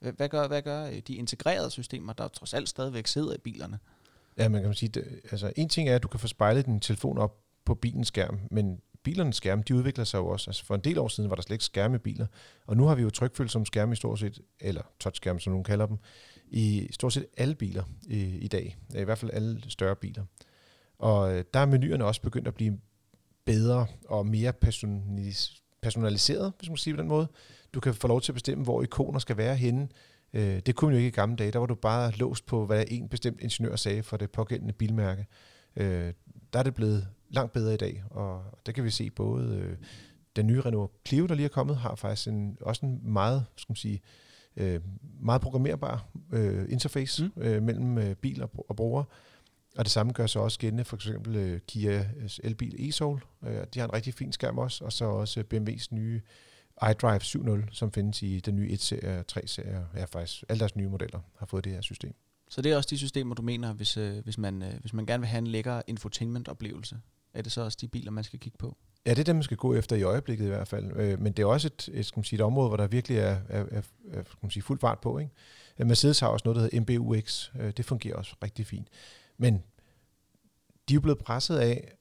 hvad, 0.00 0.28
gør, 0.28 0.48
hvad 0.48 0.62
gør 0.62 0.86
øh, 0.86 0.98
de 0.98 1.14
integrerede 1.14 1.70
systemer, 1.70 2.12
der 2.12 2.28
trods 2.28 2.54
alt 2.54 2.68
stadigvæk 2.68 3.06
sidder 3.06 3.34
i 3.34 3.38
bilerne? 3.38 3.78
Ja, 4.38 4.48
man 4.48 4.62
kan 4.62 4.74
sige, 4.74 4.88
det, 4.88 5.20
altså 5.22 5.52
en 5.56 5.68
ting 5.68 5.88
er, 5.88 5.96
at 5.96 6.02
du 6.02 6.08
kan 6.08 6.20
få 6.20 6.26
spejlet 6.26 6.66
din 6.66 6.80
telefon 6.80 7.18
op 7.18 7.38
på 7.64 7.74
bilens 7.74 8.08
skærm, 8.08 8.40
men 8.50 8.80
bilernes 9.02 9.36
skærme, 9.36 9.62
de 9.68 9.74
udvikler 9.74 10.04
sig 10.04 10.18
jo 10.18 10.26
også. 10.26 10.50
Altså 10.50 10.64
for 10.64 10.74
en 10.74 10.80
del 10.80 10.98
år 10.98 11.08
siden 11.08 11.30
var 11.30 11.36
der 11.36 11.42
slet 11.42 11.54
ikke 11.54 11.64
skærme 11.64 11.94
i 11.94 11.98
biler, 11.98 12.26
og 12.66 12.76
nu 12.76 12.86
har 12.86 12.94
vi 12.94 13.02
jo 13.02 13.10
trykfølsomme 13.10 13.66
skærme 13.66 13.92
i 13.92 13.96
stort 13.96 14.18
set, 14.18 14.40
eller 14.60 14.82
touchskærme, 15.00 15.40
som 15.40 15.50
nogen 15.50 15.64
kalder 15.64 15.86
dem, 15.86 15.98
i 16.52 16.88
stort 16.90 17.12
set 17.12 17.26
alle 17.36 17.54
biler 17.54 17.82
i, 18.08 18.22
i 18.22 18.48
dag. 18.48 18.76
I 18.94 19.02
hvert 19.02 19.18
fald 19.18 19.30
alle 19.34 19.62
større 19.68 19.96
biler. 19.96 20.24
Og 20.98 21.34
øh, 21.34 21.44
der 21.54 21.60
er 21.60 21.66
menuerne 21.66 22.04
også 22.04 22.22
begyndt 22.22 22.48
at 22.48 22.54
blive 22.54 22.78
bedre 23.44 23.86
og 24.08 24.26
mere 24.26 24.52
personalis- 24.64 25.62
personaliseret, 25.82 26.52
hvis 26.58 26.68
man 26.68 26.76
siger 26.76 26.82
sige 26.82 26.94
på 26.94 27.00
den 27.00 27.08
måde. 27.08 27.28
Du 27.74 27.80
kan 27.80 27.94
få 27.94 28.08
lov 28.08 28.20
til 28.20 28.32
at 28.32 28.34
bestemme, 28.34 28.64
hvor 28.64 28.82
ikoner 28.82 29.18
skal 29.18 29.36
være 29.36 29.56
henne. 29.56 29.88
Øh, 30.32 30.60
det 30.66 30.74
kunne 30.74 30.88
man 30.88 30.94
jo 30.94 30.98
ikke 30.98 31.08
i 31.08 31.20
gamle 31.20 31.36
dage. 31.36 31.50
Der 31.50 31.58
var 31.58 31.66
du 31.66 31.74
bare 31.74 32.10
låst 32.10 32.46
på, 32.46 32.66
hvad 32.66 32.84
en 32.88 33.08
bestemt 33.08 33.40
ingeniør 33.40 33.76
sagde 33.76 34.02
for 34.02 34.16
det 34.16 34.30
pågældende 34.30 34.72
bilmærke. 34.72 35.26
Øh, 35.76 36.12
der 36.52 36.58
er 36.58 36.62
det 36.62 36.74
blevet 36.74 37.08
langt 37.30 37.52
bedre 37.52 37.74
i 37.74 37.76
dag, 37.76 38.02
og 38.10 38.44
der 38.66 38.72
kan 38.72 38.84
vi 38.84 38.90
se 38.90 39.10
både 39.10 39.76
den 40.36 40.46
nye 40.46 40.60
Renault 40.60 40.92
Clio, 41.08 41.26
der 41.26 41.34
lige 41.34 41.44
er 41.44 41.48
kommet, 41.48 41.76
har 41.76 41.94
faktisk 41.94 42.28
en, 42.28 42.56
også 42.60 42.86
en 42.86 43.12
meget, 43.12 43.44
skal 43.56 43.70
man 43.70 43.76
sige, 43.76 43.94
øh, 43.94 44.31
meget 45.20 45.42
programmerbar 45.42 46.04
øh, 46.32 46.66
interface 46.68 47.24
Mm. 47.24 47.42
øh, 47.42 47.62
mellem 47.62 47.98
øh, 47.98 48.14
bil 48.14 48.42
og, 48.42 48.50
og 48.68 48.76
bruger. 48.76 49.04
Og 49.76 49.84
det 49.84 49.92
samme 49.92 50.12
gør 50.12 50.26
sig 50.26 50.42
også 50.42 50.58
gældende 50.58 50.84
for 50.84 50.96
eksempel 50.96 51.36
øh, 51.36 51.60
Kia's 51.72 52.38
elbil 52.44 52.74
e-Soul. 52.74 53.46
Øh, 53.48 53.66
de 53.74 53.78
har 53.80 53.86
en 53.86 53.92
rigtig 53.92 54.14
fin 54.14 54.32
skærm 54.32 54.58
også, 54.58 54.84
og 54.84 54.92
så 54.92 55.04
også 55.04 55.40
øh, 55.40 55.46
BMW's 55.54 55.86
nye 55.90 56.20
iDrive 56.90 57.20
7.0, 57.62 57.68
som 57.72 57.92
findes 57.92 58.22
i 58.22 58.40
den 58.40 58.56
nye 58.56 58.68
1-serie 58.72 59.18
og 59.18 59.24
3-serie. 59.32 59.86
Ja, 59.96 60.04
faktisk 60.04 60.44
alle 60.48 60.60
deres 60.60 60.76
nye 60.76 60.88
modeller 60.88 61.20
har 61.38 61.46
fået 61.46 61.64
det 61.64 61.72
her 61.72 61.80
system. 61.80 62.14
Så 62.50 62.62
det 62.62 62.72
er 62.72 62.76
også 62.76 62.88
de 62.90 62.98
systemer, 62.98 63.34
du 63.34 63.42
mener, 63.42 63.72
hvis, 63.72 63.96
øh, 63.96 64.18
hvis, 64.24 64.38
man, 64.38 64.62
øh, 64.62 64.74
hvis 64.80 64.92
man 64.92 65.06
gerne 65.06 65.20
vil 65.20 65.28
have 65.28 65.38
en 65.38 65.46
lækker 65.46 65.82
infotainment-oplevelse. 65.86 66.96
Er 67.34 67.42
det 67.42 67.52
så 67.52 67.60
også 67.60 67.78
de 67.80 67.88
biler, 67.88 68.10
man 68.10 68.24
skal 68.24 68.38
kigge 68.38 68.58
på? 68.58 68.76
Ja, 69.06 69.10
det 69.10 69.18
er 69.18 69.24
det, 69.24 69.34
man 69.36 69.42
skal 69.42 69.56
gå 69.56 69.74
efter 69.74 69.96
i 69.96 70.02
øjeblikket 70.02 70.44
i 70.44 70.48
hvert 70.48 70.68
fald. 70.68 70.96
Øh, 70.96 71.20
men 71.20 71.32
det 71.32 71.42
er 71.42 71.46
også 71.46 71.68
et, 71.68 71.88
et, 71.92 72.06
skal 72.06 72.18
man 72.18 72.24
sige, 72.24 72.36
et 72.36 72.40
område, 72.40 72.68
hvor 72.68 72.76
der 72.76 72.86
virkelig 72.86 73.18
er, 73.18 73.36
er, 73.48 73.64
er, 73.70 73.82
er 74.10 74.22
skal 74.22 74.38
man 74.42 74.50
sige, 74.50 74.62
fuld 74.62 74.80
fart 74.80 74.98
på. 74.98 75.18
Ikke? 75.18 75.30
Øh, 75.78 75.86
Mercedes 75.86 76.20
har 76.20 76.28
også 76.28 76.42
noget, 76.44 76.56
der 76.56 76.62
hedder 76.62 76.98
MBUX. 77.00 77.50
Øh, 77.60 77.72
Det 77.76 77.84
fungerer 77.84 78.16
også 78.16 78.36
rigtig 78.42 78.66
fint. 78.66 78.88
Men 79.38 79.54
de 80.88 80.94
er 80.94 80.94
jo 80.94 81.00
blevet 81.00 81.18
presset 81.18 81.58
af, 81.58 81.94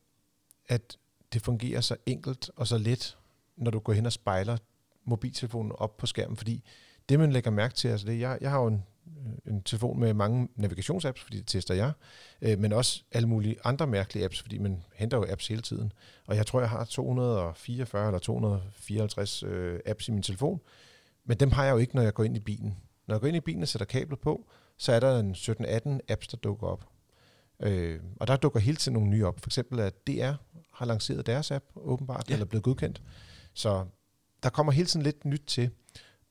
at 0.67 0.97
det 1.33 1.41
fungerer 1.41 1.81
så 1.81 1.95
enkelt 2.05 2.49
og 2.55 2.67
så 2.67 2.77
let, 2.77 3.17
når 3.57 3.71
du 3.71 3.79
går 3.79 3.93
hen 3.93 4.05
og 4.05 4.11
spejler 4.11 4.57
mobiltelefonen 5.05 5.71
op 5.75 5.97
på 5.97 6.05
skærmen. 6.05 6.37
Fordi 6.37 6.63
det, 7.09 7.19
man 7.19 7.31
lægger 7.31 7.51
mærke 7.51 7.73
til, 7.73 7.87
altså 7.87 8.07
det, 8.07 8.19
jeg, 8.19 8.37
jeg 8.41 8.51
har 8.51 8.59
jo 8.59 8.67
en, 8.67 8.83
en 9.47 9.61
telefon 9.63 9.99
med 9.99 10.13
mange 10.13 10.47
navigationsapps, 10.55 11.21
fordi 11.21 11.37
det 11.37 11.47
tester 11.47 11.73
jeg, 11.73 11.91
øh, 12.41 12.59
men 12.59 12.73
også 12.73 13.03
alle 13.11 13.27
mulige 13.27 13.55
andre 13.63 13.87
mærkelige 13.87 14.25
apps, 14.25 14.41
fordi 14.41 14.57
man 14.57 14.83
henter 14.95 15.17
jo 15.17 15.25
apps 15.29 15.47
hele 15.47 15.61
tiden. 15.61 15.93
Og 16.27 16.35
jeg 16.35 16.45
tror, 16.47 16.59
jeg 16.59 16.69
har 16.69 16.85
244 16.85 18.07
eller 18.07 18.19
254 18.19 19.43
øh, 19.43 19.79
apps 19.85 20.07
i 20.07 20.11
min 20.11 20.23
telefon, 20.23 20.61
men 21.25 21.37
dem 21.37 21.51
har 21.51 21.65
jeg 21.65 21.71
jo 21.71 21.77
ikke, 21.77 21.95
når 21.95 22.01
jeg 22.01 22.13
går 22.13 22.23
ind 22.23 22.37
i 22.37 22.39
bilen. 22.39 22.77
Når 23.07 23.15
jeg 23.15 23.21
går 23.21 23.27
ind 23.27 23.37
i 23.37 23.39
bilen 23.39 23.61
og 23.61 23.67
sætter 23.67 23.85
kablet 23.85 24.19
på, 24.19 24.47
så 24.77 24.91
er 24.91 24.99
der 24.99 25.19
en 25.19 25.31
17-18 25.31 25.99
apps, 26.09 26.27
der 26.27 26.37
dukker 26.37 26.67
op. 26.67 26.85
Øh, 27.59 27.99
og 28.19 28.27
der 28.27 28.35
dukker 28.35 28.59
hele 28.59 28.77
tiden 28.77 28.93
nogle 28.93 29.09
nye 29.09 29.25
op. 29.25 29.39
For 29.39 29.47
eksempel 29.49 29.79
at 29.79 30.07
DR 30.07 30.31
har 30.73 30.85
lanceret 30.85 31.25
deres 31.25 31.51
app, 31.51 31.65
åbenbart, 31.75 32.23
Ja. 32.29 32.31
ja. 32.31 32.35
eller 32.35 32.45
blevet 32.45 32.63
godkendt. 32.63 33.01
Så 33.53 33.85
der 34.43 34.49
kommer 34.49 34.71
hele 34.71 34.87
tiden 34.87 35.03
lidt 35.03 35.25
nyt 35.25 35.43
til, 35.47 35.69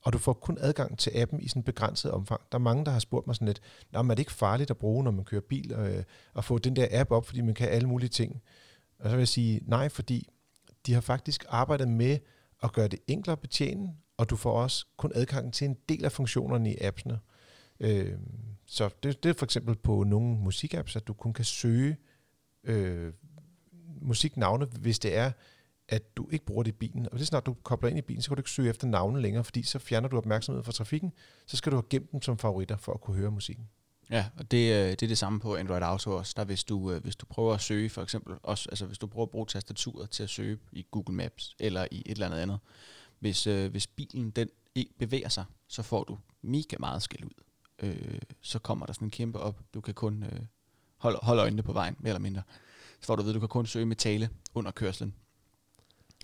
og 0.01 0.13
du 0.13 0.17
får 0.17 0.33
kun 0.33 0.57
adgang 0.61 0.99
til 0.99 1.11
appen 1.15 1.41
i 1.41 1.47
sådan 1.47 1.63
begrænset 1.63 2.11
omfang. 2.11 2.41
Der 2.51 2.57
er 2.57 2.61
mange, 2.61 2.85
der 2.85 2.91
har 2.91 2.99
spurgt 2.99 3.27
mig 3.27 3.35
sådan 3.35 3.47
lidt, 3.47 3.61
Nå, 3.91 4.01
men 4.01 4.11
er 4.11 4.15
det 4.15 4.21
ikke 4.21 4.31
farligt 4.31 4.71
at 4.71 4.77
bruge, 4.77 5.03
når 5.03 5.11
man 5.11 5.25
kører 5.25 5.41
bil, 5.41 5.75
og, 5.75 6.05
at 6.35 6.45
få 6.45 6.57
den 6.57 6.75
der 6.75 6.87
app 6.91 7.11
op, 7.11 7.25
fordi 7.25 7.41
man 7.41 7.53
kan 7.53 7.69
alle 7.69 7.87
mulige 7.87 8.09
ting? 8.09 8.41
Og 8.99 9.09
så 9.09 9.15
vil 9.15 9.21
jeg 9.21 9.27
sige, 9.27 9.61
nej, 9.65 9.89
fordi 9.89 10.27
de 10.85 10.93
har 10.93 11.01
faktisk 11.01 11.45
arbejdet 11.49 11.87
med 11.87 12.19
at 12.63 12.73
gøre 12.73 12.87
det 12.87 12.99
enklere 13.07 13.33
at 13.33 13.39
betjene, 13.39 13.95
og 14.17 14.29
du 14.29 14.35
får 14.35 14.61
også 14.61 14.85
kun 14.97 15.11
adgang 15.15 15.53
til 15.53 15.65
en 15.65 15.77
del 15.89 16.05
af 16.05 16.11
funktionerne 16.11 16.73
i 16.73 16.77
appsene. 16.81 17.19
Øh, 17.79 18.17
så 18.65 18.89
det, 19.03 19.23
det 19.23 19.29
er 19.29 19.33
for 19.33 19.45
eksempel 19.45 19.75
på 19.75 20.03
nogle 20.03 20.37
musikapps, 20.37 20.95
at 20.95 21.07
du 21.07 21.13
kun 21.13 21.33
kan 21.33 21.45
søge 21.45 21.97
øh, 22.63 23.13
musiknavne, 24.01 24.65
hvis 24.65 24.99
det 24.99 25.15
er, 25.17 25.31
at 25.91 26.17
du 26.17 26.27
ikke 26.31 26.45
bruger 26.45 26.63
det 26.63 26.71
i 26.71 26.75
bilen. 26.75 27.05
Og 27.05 27.11
det 27.11 27.21
er 27.21 27.25
snart, 27.25 27.45
du 27.45 27.53
kobler 27.63 27.89
ind 27.89 27.97
i 27.97 28.01
bilen, 28.01 28.21
så 28.21 28.29
kan 28.29 28.35
du 28.35 28.39
ikke 28.39 28.49
søge 28.49 28.69
efter 28.69 28.87
navne 28.87 29.21
længere, 29.21 29.43
fordi 29.43 29.63
så 29.63 29.79
fjerner 29.79 30.07
du 30.07 30.17
opmærksomheden 30.17 30.65
fra 30.65 30.71
trafikken. 30.71 31.11
Så 31.45 31.57
skal 31.57 31.71
du 31.71 31.77
have 31.77 31.85
gemt 31.89 32.11
dem 32.11 32.21
som 32.21 32.37
favoritter 32.37 32.77
for 32.77 32.93
at 32.93 33.01
kunne 33.01 33.17
høre 33.17 33.31
musikken. 33.31 33.69
Ja, 34.09 34.25
og 34.37 34.51
det, 34.51 34.73
øh, 34.73 34.89
det 34.89 35.03
er 35.03 35.07
det 35.07 35.17
samme 35.17 35.39
på 35.39 35.55
Android 35.55 35.81
Auto 35.81 36.11
også. 36.11 36.33
Der 36.37 36.43
hvis 36.43 36.63
du, 36.63 36.91
øh, 36.91 37.03
hvis 37.03 37.15
du 37.15 37.25
prøver 37.25 37.53
at 37.53 37.61
søge, 37.61 37.89
for 37.89 38.01
eksempel, 38.01 38.35
også, 38.43 38.69
altså 38.69 38.85
hvis 38.85 38.97
du 38.97 39.07
prøver 39.07 39.25
at 39.25 39.29
bruge 39.29 39.45
tastaturet 39.45 40.09
til 40.09 40.23
at 40.23 40.29
søge 40.29 40.57
i 40.71 40.85
Google 40.91 41.15
Maps 41.15 41.55
eller 41.59 41.87
i 41.91 42.03
et 42.05 42.11
eller 42.11 42.25
andet 42.25 42.39
andet, 42.39 42.59
hvis, 43.19 43.47
øh, 43.47 43.71
hvis 43.71 43.87
bilen 43.87 44.31
den 44.31 44.49
ikke 44.75 44.93
bevæger 44.99 45.29
sig, 45.29 45.45
så 45.67 45.83
får 45.83 46.03
du 46.03 46.17
mega 46.41 46.75
meget 46.79 47.03
skæld 47.03 47.23
ud. 47.23 47.43
Øh, 47.79 48.19
så 48.41 48.59
kommer 48.59 48.85
der 48.85 48.93
sådan 48.93 49.05
en 49.05 49.11
kæmpe 49.11 49.39
op. 49.39 49.59
Du 49.73 49.81
kan 49.81 49.93
kun 49.93 50.23
øh, 50.23 50.39
holde, 50.97 51.19
holde 51.21 51.41
øjnene 51.41 51.63
på 51.63 51.73
vejen, 51.73 51.95
mere 51.99 52.09
eller 52.09 52.19
mindre. 52.19 52.41
Så 52.99 53.07
får 53.07 53.15
du 53.15 53.21
at 53.21 53.25
vide, 53.25 53.33
du 53.33 53.39
kan 53.39 53.49
kun 53.49 53.65
søge 53.65 53.85
med 53.85 53.95
tale 53.95 54.29
under 54.53 54.71
kørslen. 54.71 55.15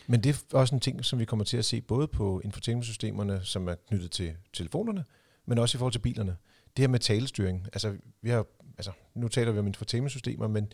Men 0.07 0.23
det 0.23 0.45
er 0.53 0.57
også 0.57 0.75
en 0.75 0.81
ting, 0.81 1.05
som 1.05 1.19
vi 1.19 1.25
kommer 1.25 1.45
til 1.45 1.57
at 1.57 1.65
se 1.65 1.81
både 1.81 2.07
på 2.07 2.41
infotainmentsystemerne, 2.43 3.39
som 3.43 3.67
er 3.67 3.75
knyttet 3.75 4.11
til 4.11 4.35
telefonerne, 4.53 5.05
men 5.45 5.57
også 5.57 5.77
i 5.77 5.79
forhold 5.79 5.91
til 5.91 5.99
bilerne. 5.99 6.37
Det 6.77 6.83
her 6.83 6.87
med 6.87 6.99
talestyring, 6.99 7.67
altså, 7.73 7.97
vi 8.21 8.29
har, 8.29 8.45
altså 8.77 8.91
nu 9.15 9.27
taler 9.27 9.51
vi 9.51 9.59
om 9.59 9.67
infotainmentsystemer, 9.67 10.47
men 10.47 10.65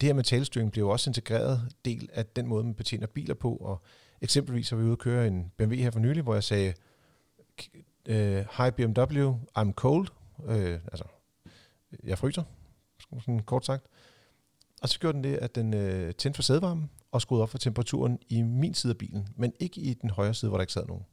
det 0.00 0.06
her 0.06 0.14
med 0.14 0.24
talestyring 0.24 0.72
bliver 0.72 0.86
jo 0.86 0.90
også 0.90 1.10
integreret 1.10 1.72
del 1.84 2.08
af 2.12 2.26
den 2.26 2.46
måde, 2.46 2.64
man 2.64 2.74
betjener 2.74 3.06
biler 3.06 3.34
på, 3.34 3.56
og 3.56 3.82
eksempelvis 4.20 4.70
har 4.70 4.76
vi 4.76 4.82
ude 4.82 4.92
at 4.92 4.98
køre 4.98 5.26
en 5.26 5.52
BMW 5.56 5.74
her 5.74 5.90
for 5.90 6.00
nylig, 6.00 6.22
hvor 6.22 6.34
jeg 6.34 6.44
sagde, 6.44 6.74
øh, 8.06 8.44
Hi 8.58 8.70
BMW, 8.70 9.38
I'm 9.58 9.72
cold, 9.72 10.08
Øh, 10.48 10.80
altså, 10.92 11.04
jeg 12.04 12.18
fryser, 12.18 12.42
sådan 13.20 13.40
kort 13.40 13.66
sagt. 13.66 13.86
Og 14.84 14.90
så 14.90 14.98
gjorde 14.98 15.16
den 15.16 15.24
det, 15.24 15.36
at 15.36 15.54
den 15.54 15.74
øh, 15.74 16.14
tændte 16.14 16.36
for 16.36 16.42
sædevarmen 16.42 16.90
og 17.12 17.22
skruede 17.22 17.42
op 17.42 17.50
for 17.50 17.58
temperaturen 17.58 18.18
i 18.28 18.42
min 18.42 18.74
side 18.74 18.90
af 18.90 18.98
bilen, 18.98 19.28
men 19.36 19.52
ikke 19.60 19.80
i 19.80 19.94
den 19.94 20.10
højre 20.10 20.34
side, 20.34 20.48
hvor 20.48 20.58
der 20.58 20.62
ikke 20.62 20.72
sad 20.72 20.86
nogen. 20.86 21.04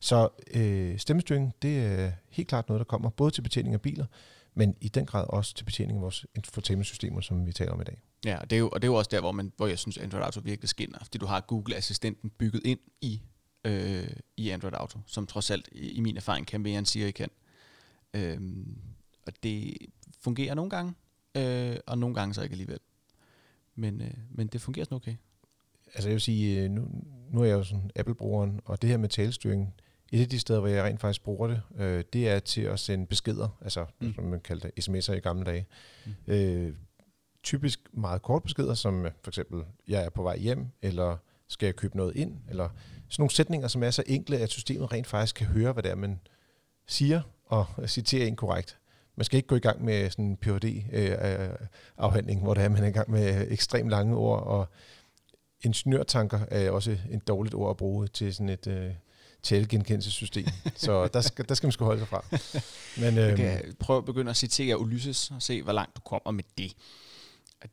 Så 0.00 0.28
øh, 0.54 0.98
stemmestyring, 0.98 1.54
det 1.62 1.78
er 1.78 2.12
helt 2.30 2.48
klart 2.48 2.68
noget, 2.68 2.78
der 2.78 2.84
kommer 2.84 3.10
både 3.10 3.30
til 3.30 3.42
betjening 3.42 3.74
af 3.74 3.80
biler, 3.80 4.06
men 4.54 4.76
i 4.80 4.88
den 4.88 5.06
grad 5.06 5.24
også 5.28 5.54
til 5.54 5.64
betjening 5.64 5.96
af 5.96 6.02
vores 6.02 6.26
infotainmentsystemer, 6.36 7.20
som 7.20 7.46
vi 7.46 7.52
taler 7.52 7.72
om 7.72 7.80
i 7.80 7.84
dag. 7.84 8.02
Ja, 8.24 8.38
og 8.38 8.50
det 8.50 8.56
er 8.56 8.60
jo, 8.60 8.68
og 8.68 8.82
det 8.82 8.88
er 8.88 8.92
jo 8.92 8.98
også 8.98 9.08
der, 9.12 9.20
hvor, 9.20 9.32
man, 9.32 9.52
hvor 9.56 9.66
jeg 9.66 9.78
synes, 9.78 9.98
Android 9.98 10.24
Auto 10.24 10.40
virkelig 10.44 10.68
skinner, 10.68 10.98
fordi 11.02 11.18
du 11.18 11.26
har 11.26 11.40
Google-assistenten 11.40 12.30
bygget 12.30 12.62
ind 12.64 12.80
i, 13.00 13.22
øh, 13.64 14.10
i 14.36 14.50
Android 14.50 14.74
Auto, 14.74 14.98
som 15.06 15.26
trods 15.26 15.50
alt 15.50 15.68
i, 15.72 15.90
i 15.90 16.00
min 16.00 16.16
erfaring 16.16 16.46
kan 16.46 16.60
mere 16.60 16.78
end 16.78 16.86
Siri 16.86 17.10
kan. 17.10 17.30
Øhm, 18.14 18.78
og 19.26 19.32
det 19.42 19.76
fungerer 20.20 20.54
nogle 20.54 20.70
gange, 20.70 20.94
øh, 21.36 21.76
og 21.86 21.98
nogle 21.98 22.14
gange 22.14 22.34
så 22.34 22.42
ikke 22.42 22.52
alligevel. 22.52 22.78
Men, 23.78 24.00
øh, 24.00 24.10
men 24.30 24.46
det 24.46 24.60
fungerer 24.60 24.84
sådan 24.84 24.96
okay. 24.96 25.14
Altså 25.94 26.08
jeg 26.08 26.12
vil 26.12 26.20
sige, 26.20 26.62
øh, 26.62 26.70
nu, 26.70 26.88
nu 27.30 27.40
er 27.40 27.44
jeg 27.44 27.54
jo 27.54 27.64
sådan 27.64 27.90
Apple-brugeren, 27.96 28.60
og 28.64 28.82
det 28.82 28.90
her 28.90 28.96
med 28.96 29.08
talestyring, 29.08 29.74
et 30.12 30.20
af 30.20 30.28
de 30.28 30.38
steder, 30.38 30.60
hvor 30.60 30.68
jeg 30.68 30.84
rent 30.84 31.00
faktisk 31.00 31.22
bruger 31.22 31.48
det, 31.48 31.62
øh, 31.78 32.04
det 32.12 32.28
er 32.28 32.38
til 32.38 32.60
at 32.60 32.80
sende 32.80 33.06
beskeder, 33.06 33.58
altså 33.62 33.86
mm. 34.00 34.14
som 34.14 34.24
man 34.24 34.40
kaldte 34.40 34.72
sms'er 34.80 35.12
i 35.12 35.20
gamle 35.20 35.44
dage. 35.44 35.66
Mm. 36.06 36.12
Øh, 36.26 36.74
typisk 37.42 37.80
meget 37.92 38.22
kort 38.22 38.42
beskeder, 38.42 38.74
som 38.74 39.06
øh, 39.06 39.12
for 39.22 39.30
eksempel, 39.30 39.64
jeg 39.88 40.04
er 40.04 40.10
på 40.10 40.22
vej 40.22 40.38
hjem, 40.38 40.66
eller 40.82 41.16
skal 41.48 41.66
jeg 41.66 41.76
købe 41.76 41.96
noget 41.96 42.16
ind, 42.16 42.36
eller 42.48 42.68
sådan 43.08 43.22
nogle 43.22 43.30
sætninger, 43.30 43.68
som 43.68 43.82
er 43.82 43.90
så 43.90 44.02
enkle, 44.06 44.38
at 44.38 44.50
systemet 44.50 44.92
rent 44.92 45.06
faktisk 45.06 45.34
kan 45.34 45.46
høre, 45.46 45.72
hvad 45.72 45.82
det 45.82 45.90
er, 45.90 45.94
man 45.94 46.20
siger, 46.86 47.22
og 47.44 47.66
citere 47.86 48.26
en 48.26 48.36
korrekt. 48.36 48.78
Man 49.18 49.24
skal 49.24 49.36
ikke 49.36 49.46
gå 49.46 49.56
i 49.56 49.60
gang 49.60 49.84
med 49.84 50.10
sådan 50.10 50.24
en 50.24 50.36
PhD-afhandling, 50.36 52.38
øh, 52.38 52.44
hvor 52.44 52.54
det 52.54 52.64
er, 52.64 52.68
man 52.68 52.84
er 52.84 52.88
i 52.88 52.90
gang 52.90 53.10
med 53.10 53.46
ekstremt 53.50 53.90
lange 53.90 54.16
ord, 54.16 54.42
og 54.42 54.68
ingeniørtanker 55.62 56.40
er 56.50 56.70
også 56.70 56.96
et 57.10 57.28
dårligt 57.28 57.54
ord 57.54 57.70
at 57.70 57.76
bruge 57.76 58.06
til 58.06 58.34
sådan 58.34 58.48
et 58.48 58.66
øh, 58.66 58.90
talegenkendelsessystem. 59.42 60.46
Så 60.76 61.06
der 61.06 61.20
skal, 61.20 61.48
der 61.48 61.54
skal 61.54 61.66
man 61.66 61.72
sgu 61.72 61.84
holde 61.84 62.00
sig 62.00 62.08
fra. 62.08 62.24
Men, 63.00 63.18
øhm, 63.18 63.36
kan 63.36 63.74
prøve 63.80 63.98
at 63.98 64.04
begynde 64.04 64.30
at 64.30 64.36
citere 64.36 64.80
Ulysses 64.80 65.30
og 65.30 65.42
se, 65.42 65.62
hvor 65.62 65.72
langt 65.72 65.96
du 65.96 66.00
kommer 66.00 66.30
med 66.30 66.44
det. 66.58 66.72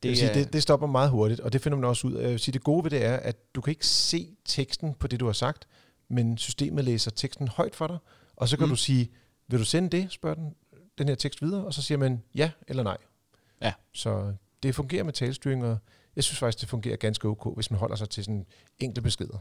Det, 0.04 0.18
sige, 0.18 0.34
det, 0.34 0.54
det 0.54 0.64
stopper 0.64 0.88
meget 0.88 1.10
hurtigt, 1.10 1.40
og 1.40 1.54
det 1.54 1.62
finder 1.62 1.78
man 1.78 1.86
også 1.86 2.08
ud 2.08 2.14
af. 2.14 2.40
Sige, 2.40 2.54
det 2.54 2.64
gode 2.64 2.84
ved 2.84 2.92
det 2.92 3.06
er, 3.06 3.16
at 3.16 3.56
du 3.56 3.62
kan 3.62 3.72
ikke 3.72 3.88
se 3.88 4.28
teksten 4.46 4.94
på 4.94 5.08
det, 5.08 5.20
du 5.20 5.26
har 5.26 5.34
sagt, 5.34 5.68
men 6.10 6.38
systemet 6.38 6.86
læser 6.86 7.12
teksten 7.12 7.48
højt 7.48 7.76
for 7.76 7.88
dig, 7.88 7.98
og 8.36 8.50
så 8.50 8.58
kan 8.58 8.66
mm. 8.66 8.70
du 8.70 8.76
sige, 8.76 9.12
vil 9.48 9.60
du 9.60 9.66
sende 9.66 9.98
det, 9.98 10.12
spørger 10.12 10.36
den, 10.36 10.54
den 10.98 11.08
her 11.08 11.16
tekst 11.16 11.42
videre, 11.42 11.66
og 11.66 11.74
så 11.74 11.82
siger 11.82 11.98
man 11.98 12.24
ja 12.36 12.52
eller 12.68 12.84
nej. 12.84 12.98
Ja. 13.62 13.74
Så 13.94 14.34
det 14.64 14.76
fungerer 14.76 15.04
med 15.04 15.14
talestyring, 15.14 15.66
og 15.66 15.78
jeg 16.16 16.24
synes 16.24 16.40
faktisk, 16.40 16.62
det 16.62 16.70
fungerer 16.70 16.96
ganske 16.96 17.28
ok, 17.28 17.56
hvis 17.56 17.72
man 17.72 17.80
holder 17.80 17.96
sig 17.96 18.10
til 18.10 18.24
sådan 18.24 18.46
enkle 18.80 19.02
beskeder. 19.02 19.38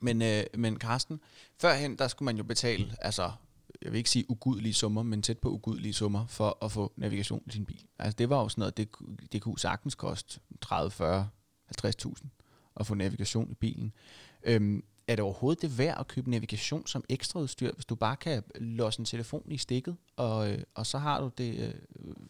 Men, 0.00 0.22
øh, 0.22 0.44
men 0.54 0.78
Carsten, 0.78 1.20
førhen, 1.60 1.98
der 1.98 2.08
skulle 2.08 2.26
man 2.26 2.36
jo 2.36 2.44
betale, 2.44 2.96
altså, 3.00 3.32
jeg 3.82 3.92
vil 3.92 3.98
ikke 3.98 4.10
sige 4.10 4.30
ugudelige 4.30 4.74
summer, 4.74 5.02
men 5.02 5.22
tæt 5.22 5.38
på 5.38 5.50
ugudelige 5.50 5.94
summer, 5.94 6.26
for 6.26 6.64
at 6.64 6.72
få 6.72 6.92
navigation 6.96 7.42
i 7.46 7.50
sin 7.50 7.66
bil. 7.66 7.84
Altså, 7.98 8.16
det 8.16 8.28
var 8.30 8.40
jo 8.40 8.48
sådan 8.48 8.60
noget, 8.60 8.76
det, 8.76 8.88
det 9.32 9.42
kunne 9.42 9.58
sagtens 9.58 9.94
koste 9.94 10.40
30, 10.60 10.90
40, 10.90 11.28
50.000 11.84 12.28
at 12.76 12.86
få 12.86 12.94
navigation 12.94 13.50
i 13.50 13.54
bilen. 13.54 13.92
Øhm, 14.42 14.84
er 15.06 15.16
det 15.16 15.22
overhovedet 15.22 15.62
det 15.62 15.78
værd 15.78 16.00
at 16.00 16.08
købe 16.08 16.30
navigation 16.30 16.86
som 16.86 17.04
ekstraudstyr, 17.08 17.72
hvis 17.72 17.84
du 17.84 17.94
bare 17.94 18.16
kan 18.16 18.42
låse 18.54 19.00
en 19.00 19.04
telefon 19.04 19.42
i 19.50 19.58
stikket, 19.58 19.96
og, 20.16 20.50
øh, 20.50 20.58
og 20.74 20.86
så 20.86 20.98
har 20.98 21.20
du 21.20 21.30
det 21.38 21.58
øh, 21.58 21.74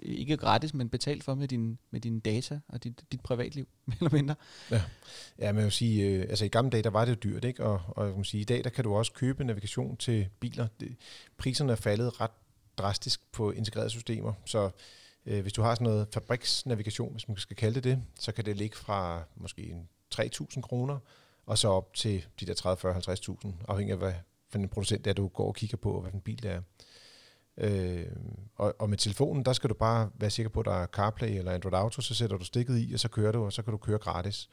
ikke 0.02 0.36
gratis, 0.36 0.74
men 0.74 0.88
betalt 0.88 1.24
for 1.24 1.34
med 1.34 1.48
din, 1.48 1.78
med 1.90 2.00
dine 2.00 2.20
data 2.20 2.60
og 2.68 2.84
dit, 2.84 3.04
dit 3.12 3.20
privatliv, 3.20 3.68
mere 3.86 3.96
eller 4.00 4.12
mindre? 4.12 4.34
Ja, 4.70 4.82
ja 5.38 5.52
man 5.52 5.64
vil 5.64 5.72
sige, 5.72 6.08
øh, 6.08 6.20
altså 6.20 6.44
i 6.44 6.48
gamle 6.48 6.70
dage, 6.70 6.82
der 6.82 6.90
var 6.90 7.04
det 7.04 7.12
jo 7.12 7.18
dyrt, 7.22 7.44
ikke? 7.44 7.64
Og, 7.64 7.80
og 7.88 8.06
jeg 8.06 8.14
kan 8.14 8.24
sige, 8.24 8.40
i 8.40 8.44
dag, 8.44 8.64
der 8.64 8.70
kan 8.70 8.84
du 8.84 8.94
også 8.94 9.12
købe 9.12 9.44
navigation 9.44 9.96
til 9.96 10.28
biler. 10.40 10.66
Priserne 11.38 11.72
er 11.72 11.76
faldet 11.76 12.20
ret 12.20 12.30
drastisk 12.78 13.32
på 13.32 13.50
integrerede 13.50 13.90
systemer, 13.90 14.32
så 14.44 14.70
øh, 15.26 15.42
hvis 15.42 15.52
du 15.52 15.62
har 15.62 15.74
sådan 15.74 15.84
noget 15.84 16.08
fabriksnavigation, 16.12 17.12
hvis 17.12 17.28
man 17.28 17.36
skal 17.36 17.56
kalde 17.56 17.74
det 17.74 17.84
det, 17.84 18.02
så 18.20 18.32
kan 18.32 18.44
det 18.44 18.56
ligge 18.56 18.76
fra 18.76 19.22
måske 19.36 19.76
3.000 20.14 20.60
kroner, 20.60 20.98
og 21.46 21.58
så 21.58 21.68
op 21.68 21.94
til 21.94 22.26
de 22.40 22.46
der 22.46 22.54
30, 22.54 22.80
40, 22.80 22.94
50.000, 22.94 23.52
afhængig 23.68 23.92
af, 23.92 23.98
hvad 23.98 24.12
for 24.50 24.58
en 24.58 24.68
producent 24.68 25.04
det 25.04 25.16
du 25.16 25.28
går 25.28 25.46
og 25.46 25.54
kigger 25.54 25.76
på, 25.76 25.92
og 25.92 26.00
hvad 26.00 26.10
for 26.10 26.16
en 26.16 26.22
bil 26.22 26.42
det 26.42 26.50
er. 26.50 26.62
Øh, 27.56 28.06
og, 28.56 28.74
og 28.78 28.90
med 28.90 28.98
telefonen, 28.98 29.44
der 29.44 29.52
skal 29.52 29.70
du 29.70 29.74
bare 29.74 30.10
være 30.14 30.30
sikker 30.30 30.50
på, 30.50 30.60
at 30.60 30.66
der 30.66 30.74
er 30.74 30.86
CarPlay 30.86 31.28
eller 31.28 31.52
Android 31.52 31.74
Auto, 31.74 32.02
så 32.02 32.14
sætter 32.14 32.36
du 32.36 32.44
stikket 32.44 32.78
i, 32.78 32.92
og 32.94 33.00
så 33.00 33.08
kører 33.08 33.32
du, 33.32 33.44
og 33.44 33.52
så 33.52 33.62
kan 33.62 33.72
du 33.72 33.78
køre 33.78 33.98
gratis. 33.98 34.48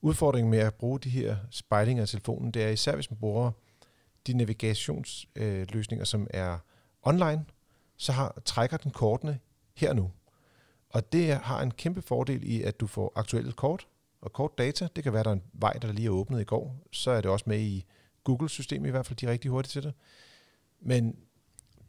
Udfordringen 0.00 0.50
med 0.50 0.58
at 0.58 0.74
bruge 0.74 1.00
de 1.00 1.10
her 1.10 1.36
spejlinger 1.50 2.02
af 2.02 2.08
telefonen, 2.08 2.50
det 2.50 2.64
er 2.64 2.68
især, 2.68 2.94
hvis 2.94 3.10
man 3.10 3.18
bruger 3.18 3.50
de 4.26 4.32
navigationsløsninger, 4.32 6.02
øh, 6.02 6.06
som 6.06 6.26
er 6.30 6.58
online, 7.02 7.44
så 7.96 8.12
har, 8.12 8.40
trækker 8.44 8.76
den 8.76 8.90
kortene 8.90 9.38
her 9.74 9.92
nu. 9.92 10.10
Og 10.90 11.12
det 11.12 11.36
har 11.36 11.62
en 11.62 11.70
kæmpe 11.70 12.02
fordel 12.02 12.40
i, 12.44 12.62
at 12.62 12.80
du 12.80 12.86
får 12.86 13.12
aktuelle 13.16 13.52
kort, 13.52 13.86
og 14.20 14.32
kort 14.32 14.58
data. 14.58 14.88
Det 14.96 15.04
kan 15.04 15.12
være, 15.12 15.22
der 15.22 15.30
er 15.30 15.34
en 15.34 15.42
vej, 15.52 15.72
der 15.72 15.92
lige 15.92 16.06
er 16.06 16.10
åbnet 16.10 16.40
i 16.40 16.44
går. 16.44 16.76
Så 16.92 17.10
er 17.10 17.20
det 17.20 17.30
også 17.30 17.44
med 17.48 17.60
i 17.60 17.84
Google-systemet 18.24 18.88
i 18.88 18.90
hvert 18.90 19.06
fald, 19.06 19.16
de 19.16 19.26
er 19.26 19.30
rigtig 19.30 19.50
hurtige 19.50 19.70
til 19.70 19.82
det. 19.82 19.94
Men 20.80 21.16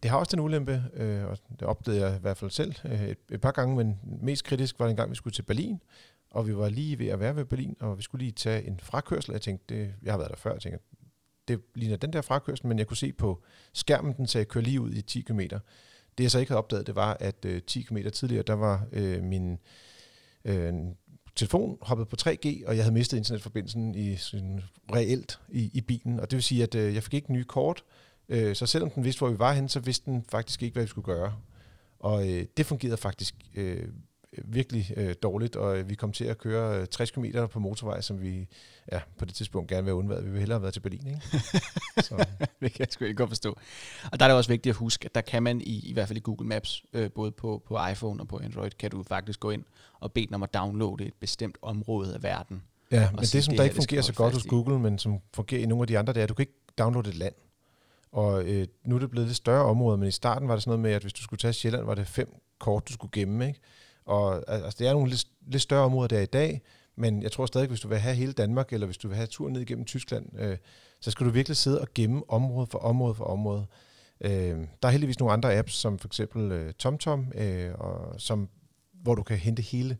det 0.04 0.12
har 0.12 0.18
også 0.18 0.32
den 0.36 0.40
ulempe, 0.40 0.84
øh, 0.94 1.26
og 1.26 1.38
det 1.60 1.62
opdagede 1.62 2.06
jeg 2.06 2.16
i 2.18 2.20
hvert 2.20 2.38
fald 2.38 2.52
selv 2.52 2.76
øh, 2.86 3.04
et, 3.04 3.18
et 3.32 3.42
par 3.42 3.52
gange, 3.52 3.76
men 3.76 4.00
mest 4.04 4.44
kritisk 4.44 4.80
var 4.80 4.86
det 4.86 4.92
en 4.92 4.98
gang, 4.98 5.10
vi 5.10 5.16
skulle 5.16 5.34
til 5.34 5.42
Berlin, 5.42 5.82
og 6.32 6.48
vi 6.48 6.58
var 6.58 6.70
lige 6.70 7.00
ved 7.00 7.08
at 7.08 7.20
være 7.20 7.36
ved 7.36 7.46
Berlin, 7.46 7.76
og 7.80 7.98
vi 7.98 8.04
skulle 8.04 8.24
lige 8.24 8.32
tage 8.32 8.68
en 8.68 8.80
frakørsel. 8.80 9.32
Jeg 9.32 9.42
tænkte, 9.42 9.76
det, 9.76 9.94
jeg 10.04 10.14
har 10.14 10.18
været 10.18 10.32
der 10.32 10.38
før, 10.38 10.52
jeg 10.52 10.62
tænkte, 10.62 10.84
det 11.48 11.62
ligner 11.76 11.98
den 11.98 12.14
der 12.14 12.22
frakørsel, 12.22 12.68
men 12.68 12.80
jeg 12.80 12.88
kunne 12.88 12.98
se 12.98 13.14
på 13.14 13.44
skærmen, 13.74 14.14
den 14.14 14.28
sagde, 14.28 14.46
kør 14.46 14.62
lige 14.62 14.82
ud 14.82 14.92
i 14.92 15.02
10 15.02 15.22
km. 15.22 15.40
Det 16.18 16.24
jeg 16.24 16.32
så 16.32 16.40
ikke 16.40 16.50
havde 16.50 16.58
opdaget, 16.58 16.88
det 16.88 16.96
var, 16.96 17.18
at 17.20 17.46
øh, 17.46 17.62
10 17.62 17.82
km 17.82 17.98
tidligere, 18.14 18.44
der 18.44 18.54
var 18.54 18.88
øh, 18.92 19.24
min 19.24 19.60
øh, 20.46 20.74
telefon 21.38 21.78
hoppet 21.82 22.08
på 22.08 22.16
3G, 22.22 22.68
og 22.68 22.76
jeg 22.76 22.84
havde 22.84 22.94
mistet 22.94 23.18
internetforbindelsen 23.18 23.96
i 23.96 24.16
sådan 24.16 24.62
reelt 24.94 25.40
i, 25.50 25.72
i 25.74 25.82
bilen. 25.82 26.20
Og 26.20 26.32
det 26.32 26.38
vil 26.38 26.44
sige, 26.44 26.64
at 26.64 26.76
øh, 26.76 26.96
jeg 26.96 27.04
fik 27.04 27.14
ikke 27.14 27.34
nye 27.34 27.44
kort, 27.44 27.84
øh, 28.30 28.56
så 28.56 28.66
selvom 28.66 28.90
den 28.90 29.04
vidste, 29.04 29.20
hvor 29.20 29.30
vi 29.30 29.40
var 29.40 29.54
henne, 29.54 29.70
så 29.70 29.80
vidste 29.80 30.12
den 30.12 30.26
faktisk 30.32 30.64
ikke, 30.64 30.74
hvad 30.74 30.84
vi 30.84 30.90
skulle 30.90 31.06
gøre. 31.06 31.36
Og 32.00 32.30
øh, 32.30 32.46
det 32.58 32.66
fungerede 32.66 32.98
faktisk 32.98 33.36
øh, 33.56 33.88
virkelig 34.46 34.94
øh, 34.96 35.16
dårligt, 35.24 35.56
og 35.56 35.90
vi 35.90 35.96
kom 35.96 36.12
til 36.12 36.26
at 36.26 36.38
køre 36.38 36.86
60 36.86 37.12
km 37.12 37.26
på 37.52 37.60
motorvej, 37.60 38.02
som 38.02 38.22
vi 38.22 38.48
ja, 38.92 39.02
på 39.18 39.26
det 39.26 39.36
tidspunkt 39.36 39.70
gerne 39.70 39.84
vil 39.84 39.90
have 39.90 40.00
undværet. 40.00 40.24
Vi 40.24 40.30
ville 40.30 40.40
hellere 40.40 40.56
have 40.56 40.62
været 40.62 40.74
til 40.74 40.80
Berlin. 40.80 41.08
Ikke? 41.08 41.22
så. 42.08 42.26
det 42.62 42.74
kan 42.74 42.80
jeg 42.80 42.88
sgu 42.90 43.06
ikke 43.06 43.18
godt 43.18 43.30
forstå. 43.30 43.58
Og 44.12 44.20
der 44.20 44.26
er 44.26 44.30
det 44.30 44.38
også 44.38 44.50
vigtigt 44.50 44.74
at 44.74 44.78
huske, 44.78 45.06
at 45.06 45.16
der 45.16 45.22
kan 45.22 45.44
man 45.44 45.62
i, 45.62 45.90
i 45.90 45.94
hvert 45.94 46.08
fald 46.08 46.18
i 46.18 46.22
Google 46.22 46.48
Maps, 46.48 46.84
øh, 46.94 47.12
både 47.12 47.32
på, 47.32 47.64
på 47.68 47.78
iPhone 47.92 48.22
og 48.22 48.28
på 48.28 48.40
Android, 48.44 48.72
kan 48.72 48.92
du 48.92 49.04
faktisk 49.04 49.40
gå 49.40 49.50
ind 49.50 49.64
og 50.00 50.12
bede 50.12 50.26
dem 50.26 50.34
om 50.34 50.44
at 50.44 50.54
downloade 50.54 51.06
et 51.06 51.14
bestemt 51.20 51.58
område 51.62 52.14
af 52.14 52.24
verden. 52.24 52.64
Ja, 52.92 53.12
men 53.12 53.20
det, 53.20 53.44
som 53.44 53.52
det 53.52 53.58
der 53.58 53.64
ikke 53.64 53.76
fungerer 53.76 54.02
så 54.02 54.14
godt 54.14 54.34
hos 54.34 54.44
Google, 54.44 54.80
men 54.80 55.00
som 55.00 55.20
fungerer 55.34 55.62
i 55.62 55.66
nogle 55.66 55.84
af 55.84 55.88
de 55.88 56.00
andre, 56.00 56.14
det 56.14 56.20
er, 56.20 56.24
at 56.24 56.30
du 56.30 56.34
kan 56.34 56.44
ikke 56.44 56.60
downloade 56.78 57.10
et 57.10 57.16
land. 57.16 57.34
Og 58.12 58.44
øh, 58.44 58.68
nu 58.86 58.96
er 58.96 59.00
det 59.00 59.12
blevet 59.12 59.28
lidt 59.28 59.38
større 59.38 59.66
område, 59.66 59.98
men 59.98 60.08
i 60.08 60.12
starten 60.12 60.48
var 60.48 60.54
det 60.54 60.64
sådan 60.64 60.70
noget 60.70 60.82
med, 60.82 60.92
at 60.92 61.02
hvis 61.02 61.14
du 61.14 61.22
skulle 61.22 61.38
tage 61.38 61.54
Sjælland, 61.54 61.86
var 61.86 61.96
det 61.96 62.08
fem 62.08 62.36
kort, 62.60 62.88
du 62.88 62.94
skulle 62.94 63.12
gemme. 63.12 63.48
Ikke? 63.48 63.60
Og 64.06 64.44
altså, 64.48 64.76
det 64.80 64.88
er 64.88 64.94
nogle 64.94 65.10
lidt, 65.10 65.28
lidt 65.48 65.62
større 65.62 65.84
områder 65.84 66.08
der 66.08 66.20
i 66.20 66.26
dag, 66.26 66.62
men 66.96 67.24
jeg 67.24 67.32
tror 67.32 67.46
stadig, 67.46 67.68
hvis 67.68 67.80
du 67.80 67.88
vil 67.88 67.98
have 67.98 68.16
hele 68.16 68.34
Danmark, 68.34 68.74
eller 68.74 68.86
hvis 68.86 68.98
du 68.98 69.08
vil 69.08 69.18
have 69.18 69.28
tur 69.28 69.50
ned 69.50 69.62
igennem 69.62 69.86
Tyskland, 69.86 70.40
øh, 70.40 70.58
så 71.00 71.12
skal 71.12 71.26
du 71.26 71.32
virkelig 71.32 71.58
sidde 71.58 71.82
og 71.82 71.88
gemme 71.96 72.30
område 72.30 72.68
for 72.68 72.80
område 72.80 73.16
for 73.16 73.26
område. 73.26 73.66
Øh, 74.22 74.32
der 74.82 74.88
er 74.88 74.90
heldigvis 74.90 75.20
nogle 75.20 75.34
andre 75.34 75.58
apps, 75.58 75.74
som 75.74 76.00
for 76.00 76.08
eksempel 76.08 76.52
øh, 76.52 76.74
TomTom, 76.74 77.32
øh, 77.36 77.74
og 77.74 78.22
som, 78.22 78.50
hvor 78.94 79.16
du 79.16 79.24
kan 79.24 79.38
hente 79.38 79.62
hele 79.62 79.98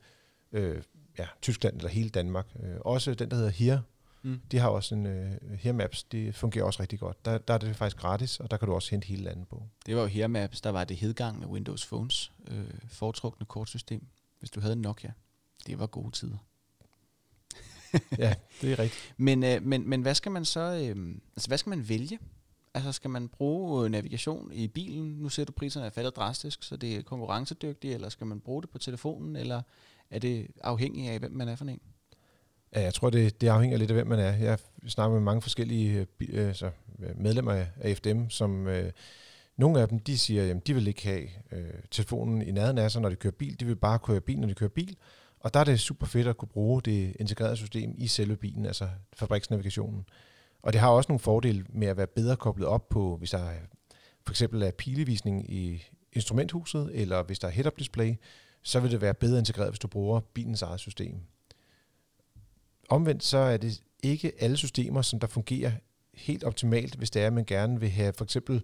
øh, 0.52 0.82
ja, 1.20 1.26
Tyskland 1.42 1.76
eller 1.76 1.90
hele 1.90 2.10
Danmark. 2.10 2.48
Øh, 2.64 2.76
også 2.82 3.14
den, 3.14 3.32
der 3.32 3.36
hedder 3.36 3.52
Here, 3.52 3.82
mm. 4.24 4.42
de 4.52 4.60
har 4.60 4.70
også 4.70 4.96
en 4.96 5.06
uh, 5.06 5.54
Here 5.60 5.74
Maps, 5.74 6.04
det 6.04 6.36
fungerer 6.36 6.66
også 6.66 6.82
rigtig 6.82 7.00
godt. 7.00 7.26
Der, 7.26 7.38
der 7.38 7.54
er 7.54 7.58
det 7.58 7.76
faktisk 7.76 7.98
gratis, 7.98 8.40
og 8.40 8.52
der 8.52 8.58
kan 8.58 8.68
du 8.68 8.74
også 8.74 8.92
hente 8.92 9.08
hele 9.08 9.24
landet 9.24 9.48
på. 9.48 9.64
Det 9.86 9.96
var 9.96 10.02
jo 10.02 10.08
Here 10.08 10.28
Maps, 10.28 10.62
der 10.62 10.70
var 10.70 10.84
det 10.84 10.98
hedgang 10.98 11.40
med 11.40 11.48
Windows 11.48 11.88
Phones 11.88 12.32
øh, 12.48 12.66
foretrukne 12.88 13.46
kortsystem, 13.46 14.08
hvis 14.40 14.50
du 14.50 14.60
havde 14.60 14.74
en 14.74 14.82
Nokia. 14.82 15.12
Det 15.68 15.80
var 15.80 15.88
gode 15.88 16.12
tider. 16.12 16.38
ja, 18.18 18.34
det 18.62 18.72
er 18.72 18.80
rigtigt. 18.80 19.14
Men, 19.18 19.44
øh, 19.44 19.64
men, 19.64 19.90
men 19.90 20.02
hvad 20.02 20.16
skal 20.16 20.32
man 20.32 20.46
så, 20.46 20.60
øh, 20.60 21.16
altså 21.36 21.48
hvad 21.48 21.58
skal 21.58 21.70
man 21.70 21.90
vælge? 21.90 22.20
Altså 22.74 22.92
skal 22.92 23.10
man 23.10 23.28
bruge 23.28 23.86
øh, 23.86 23.92
navigation 23.92 24.52
i 24.54 24.68
bilen? 24.68 25.04
Nu 25.04 25.30
ser 25.30 25.46
du, 25.46 25.52
priserne 25.52 25.86
er 25.86 25.90
faldet 25.90 26.16
drastisk, 26.16 26.64
så 26.64 26.78
det 26.78 26.96
er 26.96 27.02
konkurrencedygtigt, 27.02 27.94
eller 27.94 28.10
skal 28.10 28.28
man 28.28 28.40
bruge 28.40 28.62
det 28.62 28.70
på 28.70 28.78
telefonen, 28.78 29.36
eller 29.36 29.62
er 30.10 30.20
det 30.20 30.48
afhængigt 30.64 31.12
af, 31.12 31.20
hvem 31.20 31.32
man 31.32 31.48
er 31.48 31.56
for 31.56 31.66
en? 31.66 31.82
Ja, 32.76 32.82
jeg 32.82 32.94
tror, 32.94 33.10
det, 33.10 33.42
det 33.42 33.48
afhænger 33.48 33.78
lidt 33.78 33.92
af, 33.92 33.96
hvem 33.96 34.08
man 34.08 34.20
er. 34.20 34.34
Jeg 34.34 34.60
snakker 34.88 35.14
med 35.14 35.24
mange 35.24 35.42
forskellige 35.42 36.08
øh, 36.20 36.48
altså, 36.48 36.72
medlemmer 37.16 37.66
af 37.82 37.98
FDM, 37.98 38.30
som 38.30 38.68
øh, 38.68 38.92
Nogle 39.58 39.82
af 39.82 39.88
dem, 39.88 40.00
de 40.00 40.18
siger, 40.18 40.56
at 40.56 40.68
de 40.68 40.74
vil 40.74 40.88
ikke 40.88 41.08
have 41.08 41.28
øh, 41.52 41.74
telefonen 41.92 42.42
i 42.42 42.52
nærheden 42.52 42.78
af 42.78 42.92
sig, 42.92 43.02
når 43.02 43.10
de 43.10 43.16
kører 43.16 43.32
bil. 43.32 43.60
De 43.60 43.66
vil 43.66 43.76
bare 43.76 44.00
køre 44.00 44.22
bil, 44.22 44.40
når 44.40 44.48
de 44.48 44.54
kører 44.54 44.70
bil. 44.70 44.98
Og 45.40 45.54
der 45.54 45.60
er 45.60 45.64
det 45.64 45.80
super 45.80 46.06
fedt 46.06 46.28
at 46.28 46.38
kunne 46.38 46.50
bruge 46.50 46.82
det 46.82 47.16
integrerede 47.20 47.58
system 47.58 47.94
i 47.98 48.08
selve 48.08 48.36
bilen, 48.36 48.66
altså 48.66 48.90
fabriksnavigationen. 49.14 50.06
Og 50.62 50.74
det 50.74 50.82
har 50.82 50.90
også 50.90 51.12
nogle 51.12 51.20
fordele 51.20 51.66
med 51.70 51.88
at 51.88 51.98
være 51.98 52.08
bedre 52.08 52.36
koblet 52.36 52.68
op 52.68 52.90
på, 52.90 53.18
hvis 53.18 53.30
der 53.30 53.38
er, 53.38 53.60
for 54.26 54.34
eksempel 54.34 54.62
er 54.62 54.72
pilevisning 54.72 55.54
i 55.54 55.84
instrumenthuset, 56.14 56.90
eller 56.94 57.24
hvis 57.24 57.40
der 57.40 57.48
er 57.48 57.52
head-up 57.52 57.80
display, 57.80 58.16
så 58.64 58.80
vil 58.80 58.92
det 58.92 59.02
være 59.02 59.14
bedre 59.14 59.40
integreret, 59.40 59.70
hvis 59.70 59.80
du 59.80 59.88
bruger 59.88 60.20
bilens 60.20 60.62
eget 60.62 60.80
system. 60.80 61.20
Omvendt 62.90 63.24
så 63.24 63.38
er 63.38 63.58
det 63.58 63.82
ikke 64.04 64.32
alle 64.40 64.58
systemer, 64.58 65.02
som 65.02 65.20
der 65.20 65.28
fungerer 65.28 65.72
helt 66.14 66.44
optimalt, 66.44 66.96
hvis 66.96 67.10
det 67.10 67.22
er, 67.22 67.28
at 67.28 67.34
man 67.34 67.46
gerne 67.46 67.80
vil 67.80 67.90
have 67.90 68.14
for 68.14 68.24
eksempel, 68.24 68.64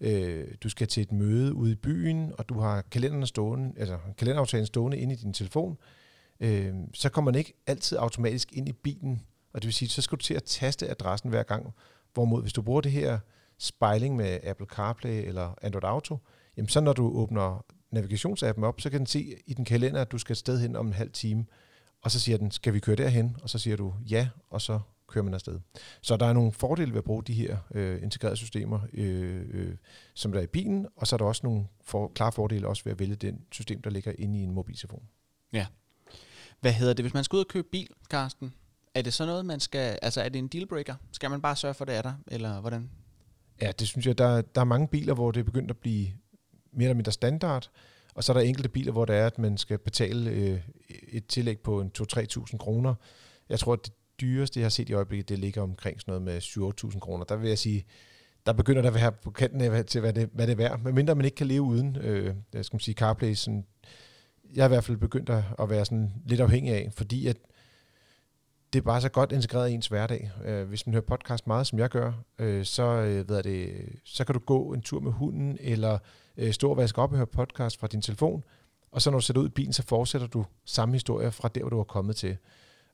øh, 0.00 0.46
du 0.62 0.68
skal 0.68 0.88
til 0.88 1.00
et 1.00 1.12
møde 1.12 1.54
ude 1.54 1.72
i 1.72 1.74
byen, 1.74 2.32
og 2.38 2.48
du 2.48 2.58
har 2.58 2.82
kalenderen 2.82 3.26
stående, 3.26 3.72
altså 3.76 3.98
kalenderaftalen 4.18 4.66
stående 4.66 4.98
inde 4.98 5.14
i 5.14 5.16
din 5.16 5.32
telefon, 5.32 5.78
øh, 6.44 6.74
så 6.94 7.08
kommer 7.08 7.30
man 7.30 7.38
ikke 7.38 7.52
altid 7.66 7.98
automatisk 7.98 8.52
ind 8.52 8.68
i 8.68 8.72
bilen, 8.72 9.22
og 9.52 9.62
det 9.62 9.66
vil 9.66 9.74
sige, 9.74 9.88
så 9.88 10.02
skal 10.02 10.18
du 10.18 10.22
til 10.22 10.34
at 10.34 10.44
taste 10.44 10.90
adressen 10.90 11.30
hver 11.30 11.42
gang. 11.42 11.74
Hvorimod, 12.14 12.42
hvis 12.42 12.52
du 12.52 12.62
bruger 12.62 12.80
det 12.80 12.92
her 12.92 13.18
spejling 13.58 14.16
med 14.16 14.38
Apple 14.42 14.66
CarPlay 14.66 15.26
eller 15.26 15.54
Android 15.62 15.84
Auto, 15.84 16.18
jamen 16.56 16.68
så 16.68 16.80
når 16.80 16.92
du 16.92 17.06
åbner 17.16 17.64
navigationsappen 17.90 18.64
op, 18.64 18.80
så 18.80 18.90
kan 18.90 18.98
den 18.98 19.06
se 19.06 19.34
i 19.46 19.54
den 19.54 19.64
kalender, 19.64 20.00
at 20.00 20.12
du 20.12 20.18
skal 20.18 20.32
et 20.32 20.38
sted 20.38 20.60
hen 20.60 20.76
om 20.76 20.86
en 20.86 20.92
halv 20.92 21.12
time, 21.12 21.46
og 22.02 22.10
så 22.10 22.20
siger 22.20 22.38
den, 22.38 22.50
skal 22.50 22.74
vi 22.74 22.80
køre 22.80 22.96
derhen? 22.96 23.36
Og 23.42 23.50
så 23.50 23.58
siger 23.58 23.76
du 23.76 23.94
ja, 24.10 24.28
og 24.50 24.60
så 24.60 24.80
kører 25.06 25.24
man 25.24 25.34
afsted. 25.34 25.60
Så 26.00 26.16
der 26.16 26.26
er 26.26 26.32
nogle 26.32 26.52
fordele 26.52 26.90
ved 26.90 26.98
at 26.98 27.04
bruge 27.04 27.22
de 27.22 27.32
her 27.32 27.58
øh, 27.74 28.02
integrerede 28.02 28.36
systemer, 28.36 28.80
øh, 28.92 29.44
øh, 29.50 29.76
som 30.14 30.32
der 30.32 30.38
er 30.38 30.44
i 30.44 30.46
bilen, 30.46 30.86
og 30.96 31.06
så 31.06 31.16
er 31.16 31.18
der 31.18 31.24
også 31.24 31.40
nogle 31.44 31.66
for, 31.84 32.12
klare 32.14 32.32
fordele 32.32 32.68
også 32.68 32.84
ved 32.84 32.92
at 32.92 32.98
vælge 32.98 33.14
den 33.14 33.44
system, 33.52 33.82
der 33.82 33.90
ligger 33.90 34.12
inde 34.18 34.38
i 34.38 34.42
en 34.42 34.52
mobiltelefon. 34.52 35.02
Ja. 35.52 35.66
Hvad 36.64 36.72
hedder 36.72 36.94
det, 36.94 37.04
hvis 37.04 37.14
man 37.14 37.24
skal 37.24 37.36
ud 37.36 37.40
og 37.40 37.48
købe 37.48 37.68
bil, 37.72 37.88
Karsten? 38.10 38.54
Er 38.94 39.02
det 39.02 39.14
så 39.14 39.26
noget, 39.26 39.46
man 39.46 39.60
skal, 39.60 39.98
altså 40.02 40.22
er 40.22 40.28
det 40.28 40.38
en 40.38 40.48
dealbreaker? 40.48 40.94
Skal 41.12 41.30
man 41.30 41.42
bare 41.42 41.56
sørge 41.56 41.74
for, 41.74 41.84
at 41.84 41.88
det 41.88 41.96
er 41.96 42.02
der, 42.02 42.12
eller 42.28 42.60
hvordan? 42.60 42.90
Ja, 43.60 43.72
det 43.78 43.88
synes 43.88 44.06
jeg, 44.06 44.18
der, 44.18 44.40
der 44.40 44.60
er 44.60 44.64
mange 44.64 44.88
biler, 44.88 45.14
hvor 45.14 45.30
det 45.30 45.40
er 45.40 45.44
begyndt 45.44 45.70
at 45.70 45.76
blive 45.76 46.06
mere 46.72 46.84
eller 46.84 46.94
mindre 46.94 47.12
standard, 47.12 47.70
og 48.14 48.24
så 48.24 48.32
er 48.32 48.36
der 48.36 48.44
enkelte 48.44 48.68
biler, 48.68 48.92
hvor 48.92 49.04
det 49.04 49.16
er, 49.16 49.26
at 49.26 49.38
man 49.38 49.58
skal 49.58 49.78
betale 49.78 50.30
øh, 50.30 50.60
et 51.08 51.26
tillæg 51.26 51.58
på 51.58 51.80
en 51.80 51.90
2-3.000 51.98 52.56
kroner. 52.56 52.94
Jeg 53.48 53.58
tror, 53.58 53.72
at 53.72 53.84
det 53.84 53.92
dyreste, 54.20 54.60
jeg 54.60 54.64
har 54.64 54.70
set 54.70 54.88
i 54.88 54.92
øjeblikket, 54.92 55.28
det 55.28 55.38
ligger 55.38 55.62
omkring 55.62 56.00
sådan 56.00 56.22
noget 56.22 56.22
med 56.22 56.92
7-8.000 56.92 56.98
kroner. 56.98 57.24
Der 57.24 57.36
vil 57.36 57.48
jeg 57.48 57.58
sige, 57.58 57.84
der 58.46 58.52
begynder 58.52 58.82
der 58.82 58.88
at 58.88 58.94
være 58.94 59.12
på 59.12 59.30
kanten 59.30 59.60
af 59.60 59.84
til, 59.84 60.00
hvad 60.00 60.12
det, 60.12 60.30
hvad 60.32 60.46
det 60.46 60.52
er 60.52 60.56
værd. 60.56 60.80
Medmindre 60.80 61.14
man 61.14 61.24
ikke 61.24 61.36
kan 61.36 61.46
leve 61.46 61.62
uden, 61.62 61.96
øh, 61.96 62.34
jeg 62.52 62.64
skal 62.64 62.80
sige, 62.80 62.94
CarPlay. 62.94 63.34
Sådan, 63.34 63.66
jeg 64.54 64.62
er 64.62 64.66
i 64.66 64.68
hvert 64.68 64.84
fald 64.84 64.96
begyndt 64.96 65.30
at 65.30 65.44
at 65.58 65.70
være 65.70 65.84
sådan 65.84 66.12
lidt 66.26 66.40
afhængig 66.40 66.72
af, 66.74 66.92
fordi 66.92 67.26
at 67.26 67.36
det 68.72 68.78
er 68.78 68.84
bare 68.84 69.00
så 69.00 69.08
godt 69.08 69.32
integreret 69.32 69.70
i 69.70 69.72
ens 69.72 69.86
hverdag. 69.86 70.30
Øh, 70.44 70.68
hvis 70.68 70.86
man 70.86 70.92
hører 70.92 71.04
podcast 71.04 71.46
meget, 71.46 71.66
som 71.66 71.78
jeg 71.78 71.88
gør, 71.90 72.12
øh, 72.38 72.64
så, 72.64 72.82
øh, 72.82 73.28
ved 73.28 73.42
det, 73.42 73.88
så 74.04 74.24
kan 74.24 74.32
du 74.32 74.38
gå 74.38 74.72
en 74.72 74.80
tur 74.80 75.00
med 75.00 75.12
hunden, 75.12 75.58
eller 75.60 75.98
øh, 76.36 76.52
stå 76.52 76.70
og 76.70 76.76
vaske 76.76 77.02
op 77.02 77.10
og 77.10 77.16
høre 77.16 77.26
podcast 77.26 77.80
fra 77.80 77.86
din 77.86 78.02
telefon, 78.02 78.44
og 78.90 79.02
så 79.02 79.10
når 79.10 79.18
du 79.18 79.24
sætter 79.24 79.42
ud 79.42 79.46
i 79.46 79.50
bilen, 79.50 79.72
så 79.72 79.82
fortsætter 79.82 80.26
du 80.26 80.44
samme 80.64 80.94
historie 80.94 81.32
fra 81.32 81.48
der, 81.48 81.60
hvor 81.60 81.70
du 81.70 81.78
er 81.78 81.84
kommet 81.84 82.16
til. 82.16 82.36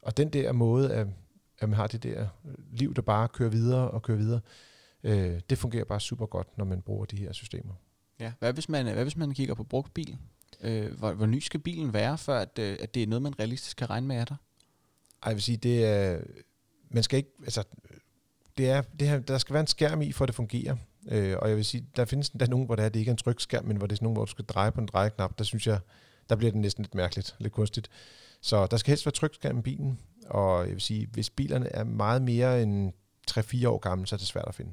Og 0.02 0.17
den 0.17 0.29
der 0.33 0.52
måde, 0.52 0.93
at, 0.93 1.07
at 1.59 1.69
man 1.69 1.76
har 1.76 1.87
det 1.87 2.02
der 2.02 2.29
liv, 2.73 2.95
der 2.95 3.02
bare 3.02 3.29
kører 3.29 3.50
videre 3.50 3.90
og 3.90 4.02
kører 4.02 4.19
videre, 4.19 4.40
øh, 5.02 5.40
det 5.50 5.59
fungerer 5.59 5.85
bare 5.85 6.00
super 6.00 6.26
godt, 6.26 6.59
når 6.59 6.64
man 6.64 6.83
bruger 6.83 7.05
de 7.05 7.17
her 7.17 7.33
systemer. 7.33 7.75
Ja. 8.21 8.33
Hvad, 8.38 8.52
hvis 8.52 8.68
man, 8.68 8.92
hvad 8.92 9.03
hvis 9.03 9.16
man 9.16 9.35
kigger 9.35 9.55
på 9.55 9.64
brugt 9.64 9.94
bil? 9.94 10.18
Øh, 10.62 10.99
hvor, 10.99 11.12
hvor 11.12 11.27
ny 11.27 11.38
skal 11.38 11.61
bilen 11.61 11.92
være, 11.92 12.18
før 12.18 12.38
at, 12.38 12.59
øh, 12.59 12.77
at 12.81 12.94
det 12.94 13.03
er 13.03 13.07
noget, 13.07 13.23
man 13.23 13.38
realistisk 13.38 13.77
kan 13.77 13.90
regne 13.90 14.07
med 14.07 14.16
af 14.16 14.27
dig? 14.27 14.37
Ej, 15.23 15.29
jeg 15.29 15.35
vil 15.35 15.42
sige, 15.42 15.57
det 15.57 15.85
er, 15.85 16.20
man 16.90 17.03
skal 17.03 17.16
ikke, 17.16 17.31
altså, 17.42 17.64
det 18.59 18.70
er, 18.70 18.83
det 18.83 19.09
her, 19.09 19.18
der 19.18 19.38
skal 19.38 19.53
være 19.53 19.61
en 19.61 19.66
skærm 19.66 20.03
i, 20.03 20.12
for 20.12 20.25
at 20.25 20.29
det 20.29 20.35
fungerer. 20.35 20.77
Øh, 21.09 21.37
og 21.38 21.49
jeg 21.49 21.57
vil 21.57 21.64
sige, 21.64 21.87
der 21.96 22.05
findes 22.05 22.31
der 22.31 22.46
nogen, 22.46 22.66
hvor 22.66 22.77
det, 22.77 22.85
er, 22.85 22.88
det 22.88 23.01
ikke 23.01 23.11
er 23.11 23.14
en 23.14 23.18
trykskærm, 23.18 23.64
men 23.64 23.77
hvor 23.77 23.87
det 23.87 23.92
er 23.92 23.96
sådan 23.96 24.05
nogen, 24.05 24.16
hvor 24.16 24.25
du 24.25 24.31
skal 24.31 24.44
dreje 24.44 24.73
på 24.73 24.81
en 24.81 24.87
drejeknap. 24.87 25.38
Der 25.38 25.44
synes 25.44 25.66
jeg, 25.66 25.81
der 26.29 26.37
bliver 26.37 26.51
det 26.51 26.61
næsten 26.61 26.85
lidt 26.85 26.94
mærkeligt, 26.94 27.37
lidt 27.38 27.53
kunstigt. 27.53 27.90
Så 28.40 28.66
der 28.66 28.77
skal 28.77 28.90
helst 28.90 29.07
være 29.07 29.12
trykskærm 29.12 29.59
i 29.59 29.62
bilen, 29.62 29.99
og 30.27 30.64
jeg 30.64 30.73
vil 30.73 30.81
sige, 30.81 31.09
hvis 31.12 31.31
bilerne 31.31 31.68
er 31.68 31.85
meget 31.85 32.23
mere 32.23 32.62
end 32.62 32.92
3-4 33.31 33.68
år 33.68 33.79
gamle, 33.79 34.07
så 34.07 34.16
er 34.16 34.18
det 34.18 34.27
svært 34.27 34.49
at 34.49 34.55
finde. 34.55 34.73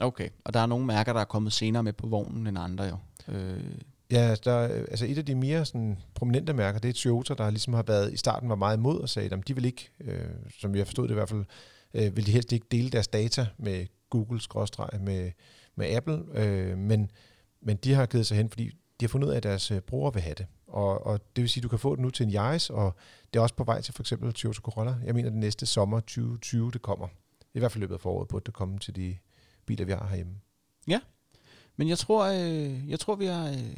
Okay, 0.00 0.28
og 0.44 0.54
der 0.54 0.60
er 0.60 0.66
nogle 0.66 0.86
mærker, 0.86 1.12
der 1.12 1.20
er 1.20 1.24
kommet 1.24 1.52
senere 1.52 1.82
med 1.82 1.92
på 1.92 2.06
vognen 2.06 2.46
end 2.46 2.58
andre 2.58 2.84
jo. 2.84 2.96
Øh. 3.28 3.60
Ja, 4.10 4.34
der, 4.44 4.58
altså 4.58 5.06
et 5.06 5.18
af 5.18 5.26
de 5.26 5.34
mere 5.34 5.64
sådan, 5.64 5.98
prominente 6.14 6.52
mærker, 6.52 6.78
det 6.78 6.88
er 6.88 6.92
Toyota, 6.92 7.34
der 7.34 7.50
ligesom 7.50 7.74
har 7.74 7.82
været 7.82 8.12
i 8.12 8.16
starten 8.16 8.48
var 8.48 8.54
meget 8.54 8.76
imod 8.76 9.00
og 9.00 9.08
sagde, 9.08 9.34
at 9.34 9.48
de 9.48 9.54
vil 9.54 9.64
ikke, 9.64 9.90
øh, 10.00 10.28
som 10.60 10.74
jeg 10.74 10.86
forstod 10.86 11.04
det 11.04 11.10
i 11.10 11.14
hvert 11.14 11.28
fald, 11.28 11.44
øh, 11.94 12.16
vil 12.16 12.26
de 12.26 12.32
helst 12.32 12.52
ikke 12.52 12.66
dele 12.70 12.90
deres 12.90 13.08
data 13.08 13.46
med 13.58 13.86
Google 14.10 14.40
med, 15.00 15.30
med 15.76 15.96
Apple, 15.96 16.22
øh, 16.34 16.78
men, 16.78 17.10
men 17.60 17.76
de 17.76 17.94
har 17.94 18.06
givet 18.06 18.26
sig 18.26 18.36
hen, 18.36 18.50
fordi 18.50 18.64
de 18.64 19.04
har 19.04 19.08
fundet 19.08 19.28
ud 19.28 19.32
af, 19.32 19.36
at 19.36 19.42
deres 19.42 19.70
øh, 19.70 19.80
brugere 19.80 20.14
vil 20.14 20.22
have 20.22 20.34
det. 20.34 20.46
Og, 20.66 21.06
og 21.06 21.20
det 21.36 21.42
vil 21.42 21.48
sige, 21.48 21.60
at 21.60 21.62
du 21.62 21.68
kan 21.68 21.78
få 21.78 21.96
det 21.96 22.02
nu 22.02 22.10
til 22.10 22.26
en 22.26 22.34
Yaris, 22.34 22.70
og 22.70 22.94
det 23.32 23.38
er 23.38 23.42
også 23.42 23.54
på 23.54 23.64
vej 23.64 23.80
til 23.80 23.94
for 23.94 24.02
eksempel 24.02 24.32
Toyota 24.32 24.60
Corolla. 24.60 24.96
Jeg 25.04 25.14
mener, 25.14 25.28
at 25.28 25.32
det 25.32 25.40
næste 25.40 25.66
sommer 25.66 26.00
2020, 26.00 26.70
det 26.70 26.82
kommer. 26.82 27.08
I 27.54 27.58
hvert 27.58 27.72
fald 27.72 27.80
løbet 27.80 27.94
af 27.94 28.00
foråret 28.00 28.28
burde 28.28 28.42
at 28.42 28.46
det 28.46 28.54
komme 28.54 28.78
til 28.78 28.96
de 28.96 29.16
biler, 29.66 29.84
vi 29.84 29.92
har 29.92 30.06
herhjemme. 30.06 30.34
Ja, 30.88 31.00
men 31.76 31.88
jeg 31.88 31.98
tror, 31.98 32.24
øh, 32.24 32.90
jeg 32.90 33.00
tror 33.00 33.14
vi 33.14 33.26
har... 33.26 33.48
Øh, 33.48 33.76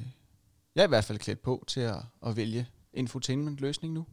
jeg 0.75 0.83
er 0.83 0.87
i 0.87 0.89
hvert 0.89 1.05
fald 1.05 1.19
klædt 1.19 1.43
på 1.43 1.65
til 1.67 1.81
at, 1.81 1.97
at 2.27 2.37
vælge 2.37 2.67
infotainment-løsning 2.93 3.95
nu. 3.95 4.07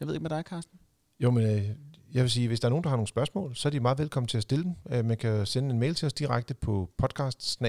Jeg 0.00 0.08
ved 0.08 0.14
ikke 0.14 0.22
med 0.22 0.30
dig, 0.30 0.42
Carsten. 0.42 0.78
Jo, 1.20 1.30
men 1.30 1.46
øh, 1.46 1.68
jeg 2.14 2.22
vil 2.22 2.30
sige, 2.30 2.48
hvis 2.48 2.60
der 2.60 2.68
er 2.68 2.70
nogen, 2.70 2.84
der 2.84 2.90
har 2.90 2.96
nogle 2.96 3.08
spørgsmål, 3.08 3.56
så 3.56 3.68
er 3.68 3.70
de 3.70 3.80
meget 3.80 3.98
velkommen 3.98 4.28
til 4.28 4.36
at 4.36 4.42
stille 4.42 4.64
dem. 4.64 4.74
Øh, 4.90 5.04
man 5.04 5.16
kan 5.16 5.46
sende 5.46 5.70
en 5.70 5.78
mail 5.78 5.94
til 5.94 6.06
os 6.06 6.12
direkte 6.12 6.54
på 6.54 6.90
podcast 6.98 7.62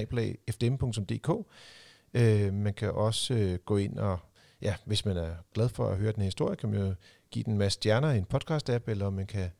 øh, 2.14 2.52
Man 2.52 2.74
kan 2.74 2.90
også 2.90 3.34
øh, 3.34 3.58
gå 3.58 3.76
ind 3.76 3.98
og, 3.98 4.18
ja, 4.62 4.74
hvis 4.84 5.04
man 5.04 5.16
er 5.16 5.34
glad 5.54 5.68
for 5.68 5.88
at 5.88 5.98
høre 5.98 6.12
den 6.12 6.20
her 6.22 6.26
historie, 6.26 6.56
kan 6.56 6.70
man 6.70 6.80
jo 6.80 6.94
give 7.30 7.44
den 7.44 7.52
en 7.52 7.58
masse 7.58 7.74
stjerner 7.74 8.10
i 8.10 8.18
en 8.18 8.26
podcast-app, 8.34 8.90
eller 8.90 9.10
man 9.10 9.26
kan 9.26 9.50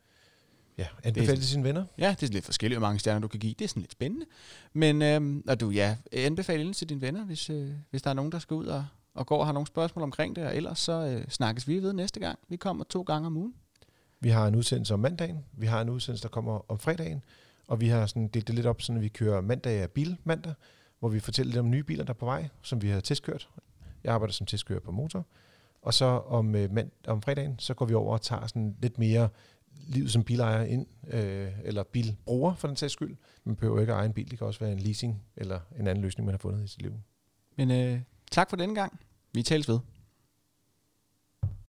ja, 0.77 0.87
anbefale 1.03 1.37
til 1.37 1.47
sine 1.47 1.63
venner. 1.63 1.85
Ja, 1.97 2.15
det 2.19 2.29
er 2.29 2.33
lidt 2.33 2.45
forskellige, 2.45 2.79
hvor 2.79 2.87
mange 2.87 2.99
stjerner 2.99 3.19
du 3.19 3.27
kan 3.27 3.39
give. 3.39 3.53
Det 3.59 3.65
er 3.65 3.69
sådan 3.69 3.81
lidt 3.81 3.91
spændende. 3.91 4.25
Men 4.73 5.01
øhm, 5.01 5.43
og 5.47 5.59
du, 5.59 5.69
ja, 5.69 5.97
anbefale 6.11 6.63
ind 6.63 6.73
til 6.73 6.89
dine 6.89 7.01
venner, 7.01 7.25
hvis, 7.25 7.49
øh, 7.49 7.71
hvis 7.89 8.01
der 8.01 8.09
er 8.09 8.13
nogen, 8.13 8.31
der 8.31 8.39
skal 8.39 8.53
ud 8.55 8.65
og, 8.65 8.85
og 9.13 9.25
går 9.25 9.39
og 9.39 9.45
har 9.45 9.53
nogle 9.53 9.67
spørgsmål 9.67 10.03
omkring 10.03 10.35
det, 10.35 10.45
og 10.45 10.55
ellers 10.55 10.79
så 10.79 10.91
øh, 10.91 11.27
snakkes 11.29 11.67
vi 11.67 11.79
ved 11.79 11.93
næste 11.93 12.19
gang. 12.19 12.39
Vi 12.49 12.55
kommer 12.55 12.83
to 12.83 13.01
gange 13.01 13.27
om 13.27 13.37
ugen. 13.37 13.53
Vi 14.19 14.29
har 14.29 14.47
en 14.47 14.55
udsendelse 14.55 14.93
om 14.93 14.99
mandagen, 14.99 15.45
vi 15.53 15.65
har 15.65 15.81
en 15.81 15.89
udsendelse, 15.89 16.23
der 16.23 16.29
kommer 16.29 16.71
om 16.71 16.79
fredagen, 16.79 17.23
og 17.67 17.81
vi 17.81 17.87
har 17.87 18.05
sådan 18.05 18.27
delt 18.27 18.47
det 18.47 18.55
lidt 18.55 18.67
op, 18.67 18.81
så 18.81 18.93
vi 18.93 19.07
kører 19.07 19.41
mandag 19.41 19.81
af 19.81 19.89
bil 19.89 20.17
mandag, 20.23 20.53
hvor 20.99 21.09
vi 21.09 21.19
fortæller 21.19 21.51
lidt 21.51 21.59
om 21.59 21.69
nye 21.69 21.83
biler, 21.83 22.03
der 22.03 22.13
er 22.13 22.17
på 22.17 22.25
vej, 22.25 22.47
som 22.61 22.81
vi 22.81 22.89
har 22.89 22.99
testkørt. 22.99 23.49
Jeg 24.03 24.13
arbejder 24.13 24.33
som 24.33 24.47
testkører 24.47 24.79
på 24.79 24.91
motor. 24.91 25.25
Og 25.81 25.93
så 25.93 26.05
om, 26.05 26.55
øh, 26.55 26.73
mand, 26.73 26.91
om 27.07 27.21
fredagen, 27.21 27.59
så 27.59 27.73
går 27.73 27.85
vi 27.85 27.93
over 27.93 28.13
og 28.13 28.21
tager 28.21 28.47
sådan 28.47 28.75
lidt 28.81 28.97
mere 28.97 29.29
livet 29.87 30.11
som 30.11 30.23
bilejer 30.23 30.63
ind, 30.63 30.85
øh, 31.07 31.51
eller 31.63 31.83
bilbruger 31.83 32.55
for 32.55 32.67
den 32.67 32.77
sags 32.77 32.93
skyld. 32.93 33.17
Man 33.43 33.55
behøver 33.55 33.79
ikke 33.79 33.93
at 33.93 33.97
eje 33.97 34.05
en 34.05 34.13
bil, 34.13 34.31
det 34.31 34.37
kan 34.37 34.47
også 34.47 34.59
være 34.59 34.71
en 34.71 34.79
leasing 34.79 35.23
eller 35.35 35.59
en 35.79 35.87
anden 35.87 36.03
løsning, 36.03 36.25
man 36.25 36.33
har 36.33 36.37
fundet 36.37 36.63
i 36.63 36.67
sit 36.67 36.81
liv. 36.81 36.93
Men 37.57 37.71
øh, 37.71 37.99
tak 38.31 38.49
for 38.49 38.57
denne 38.57 38.75
gang. 38.75 38.99
Vi 39.33 39.43
tales 39.43 39.69
ved. 39.69 39.79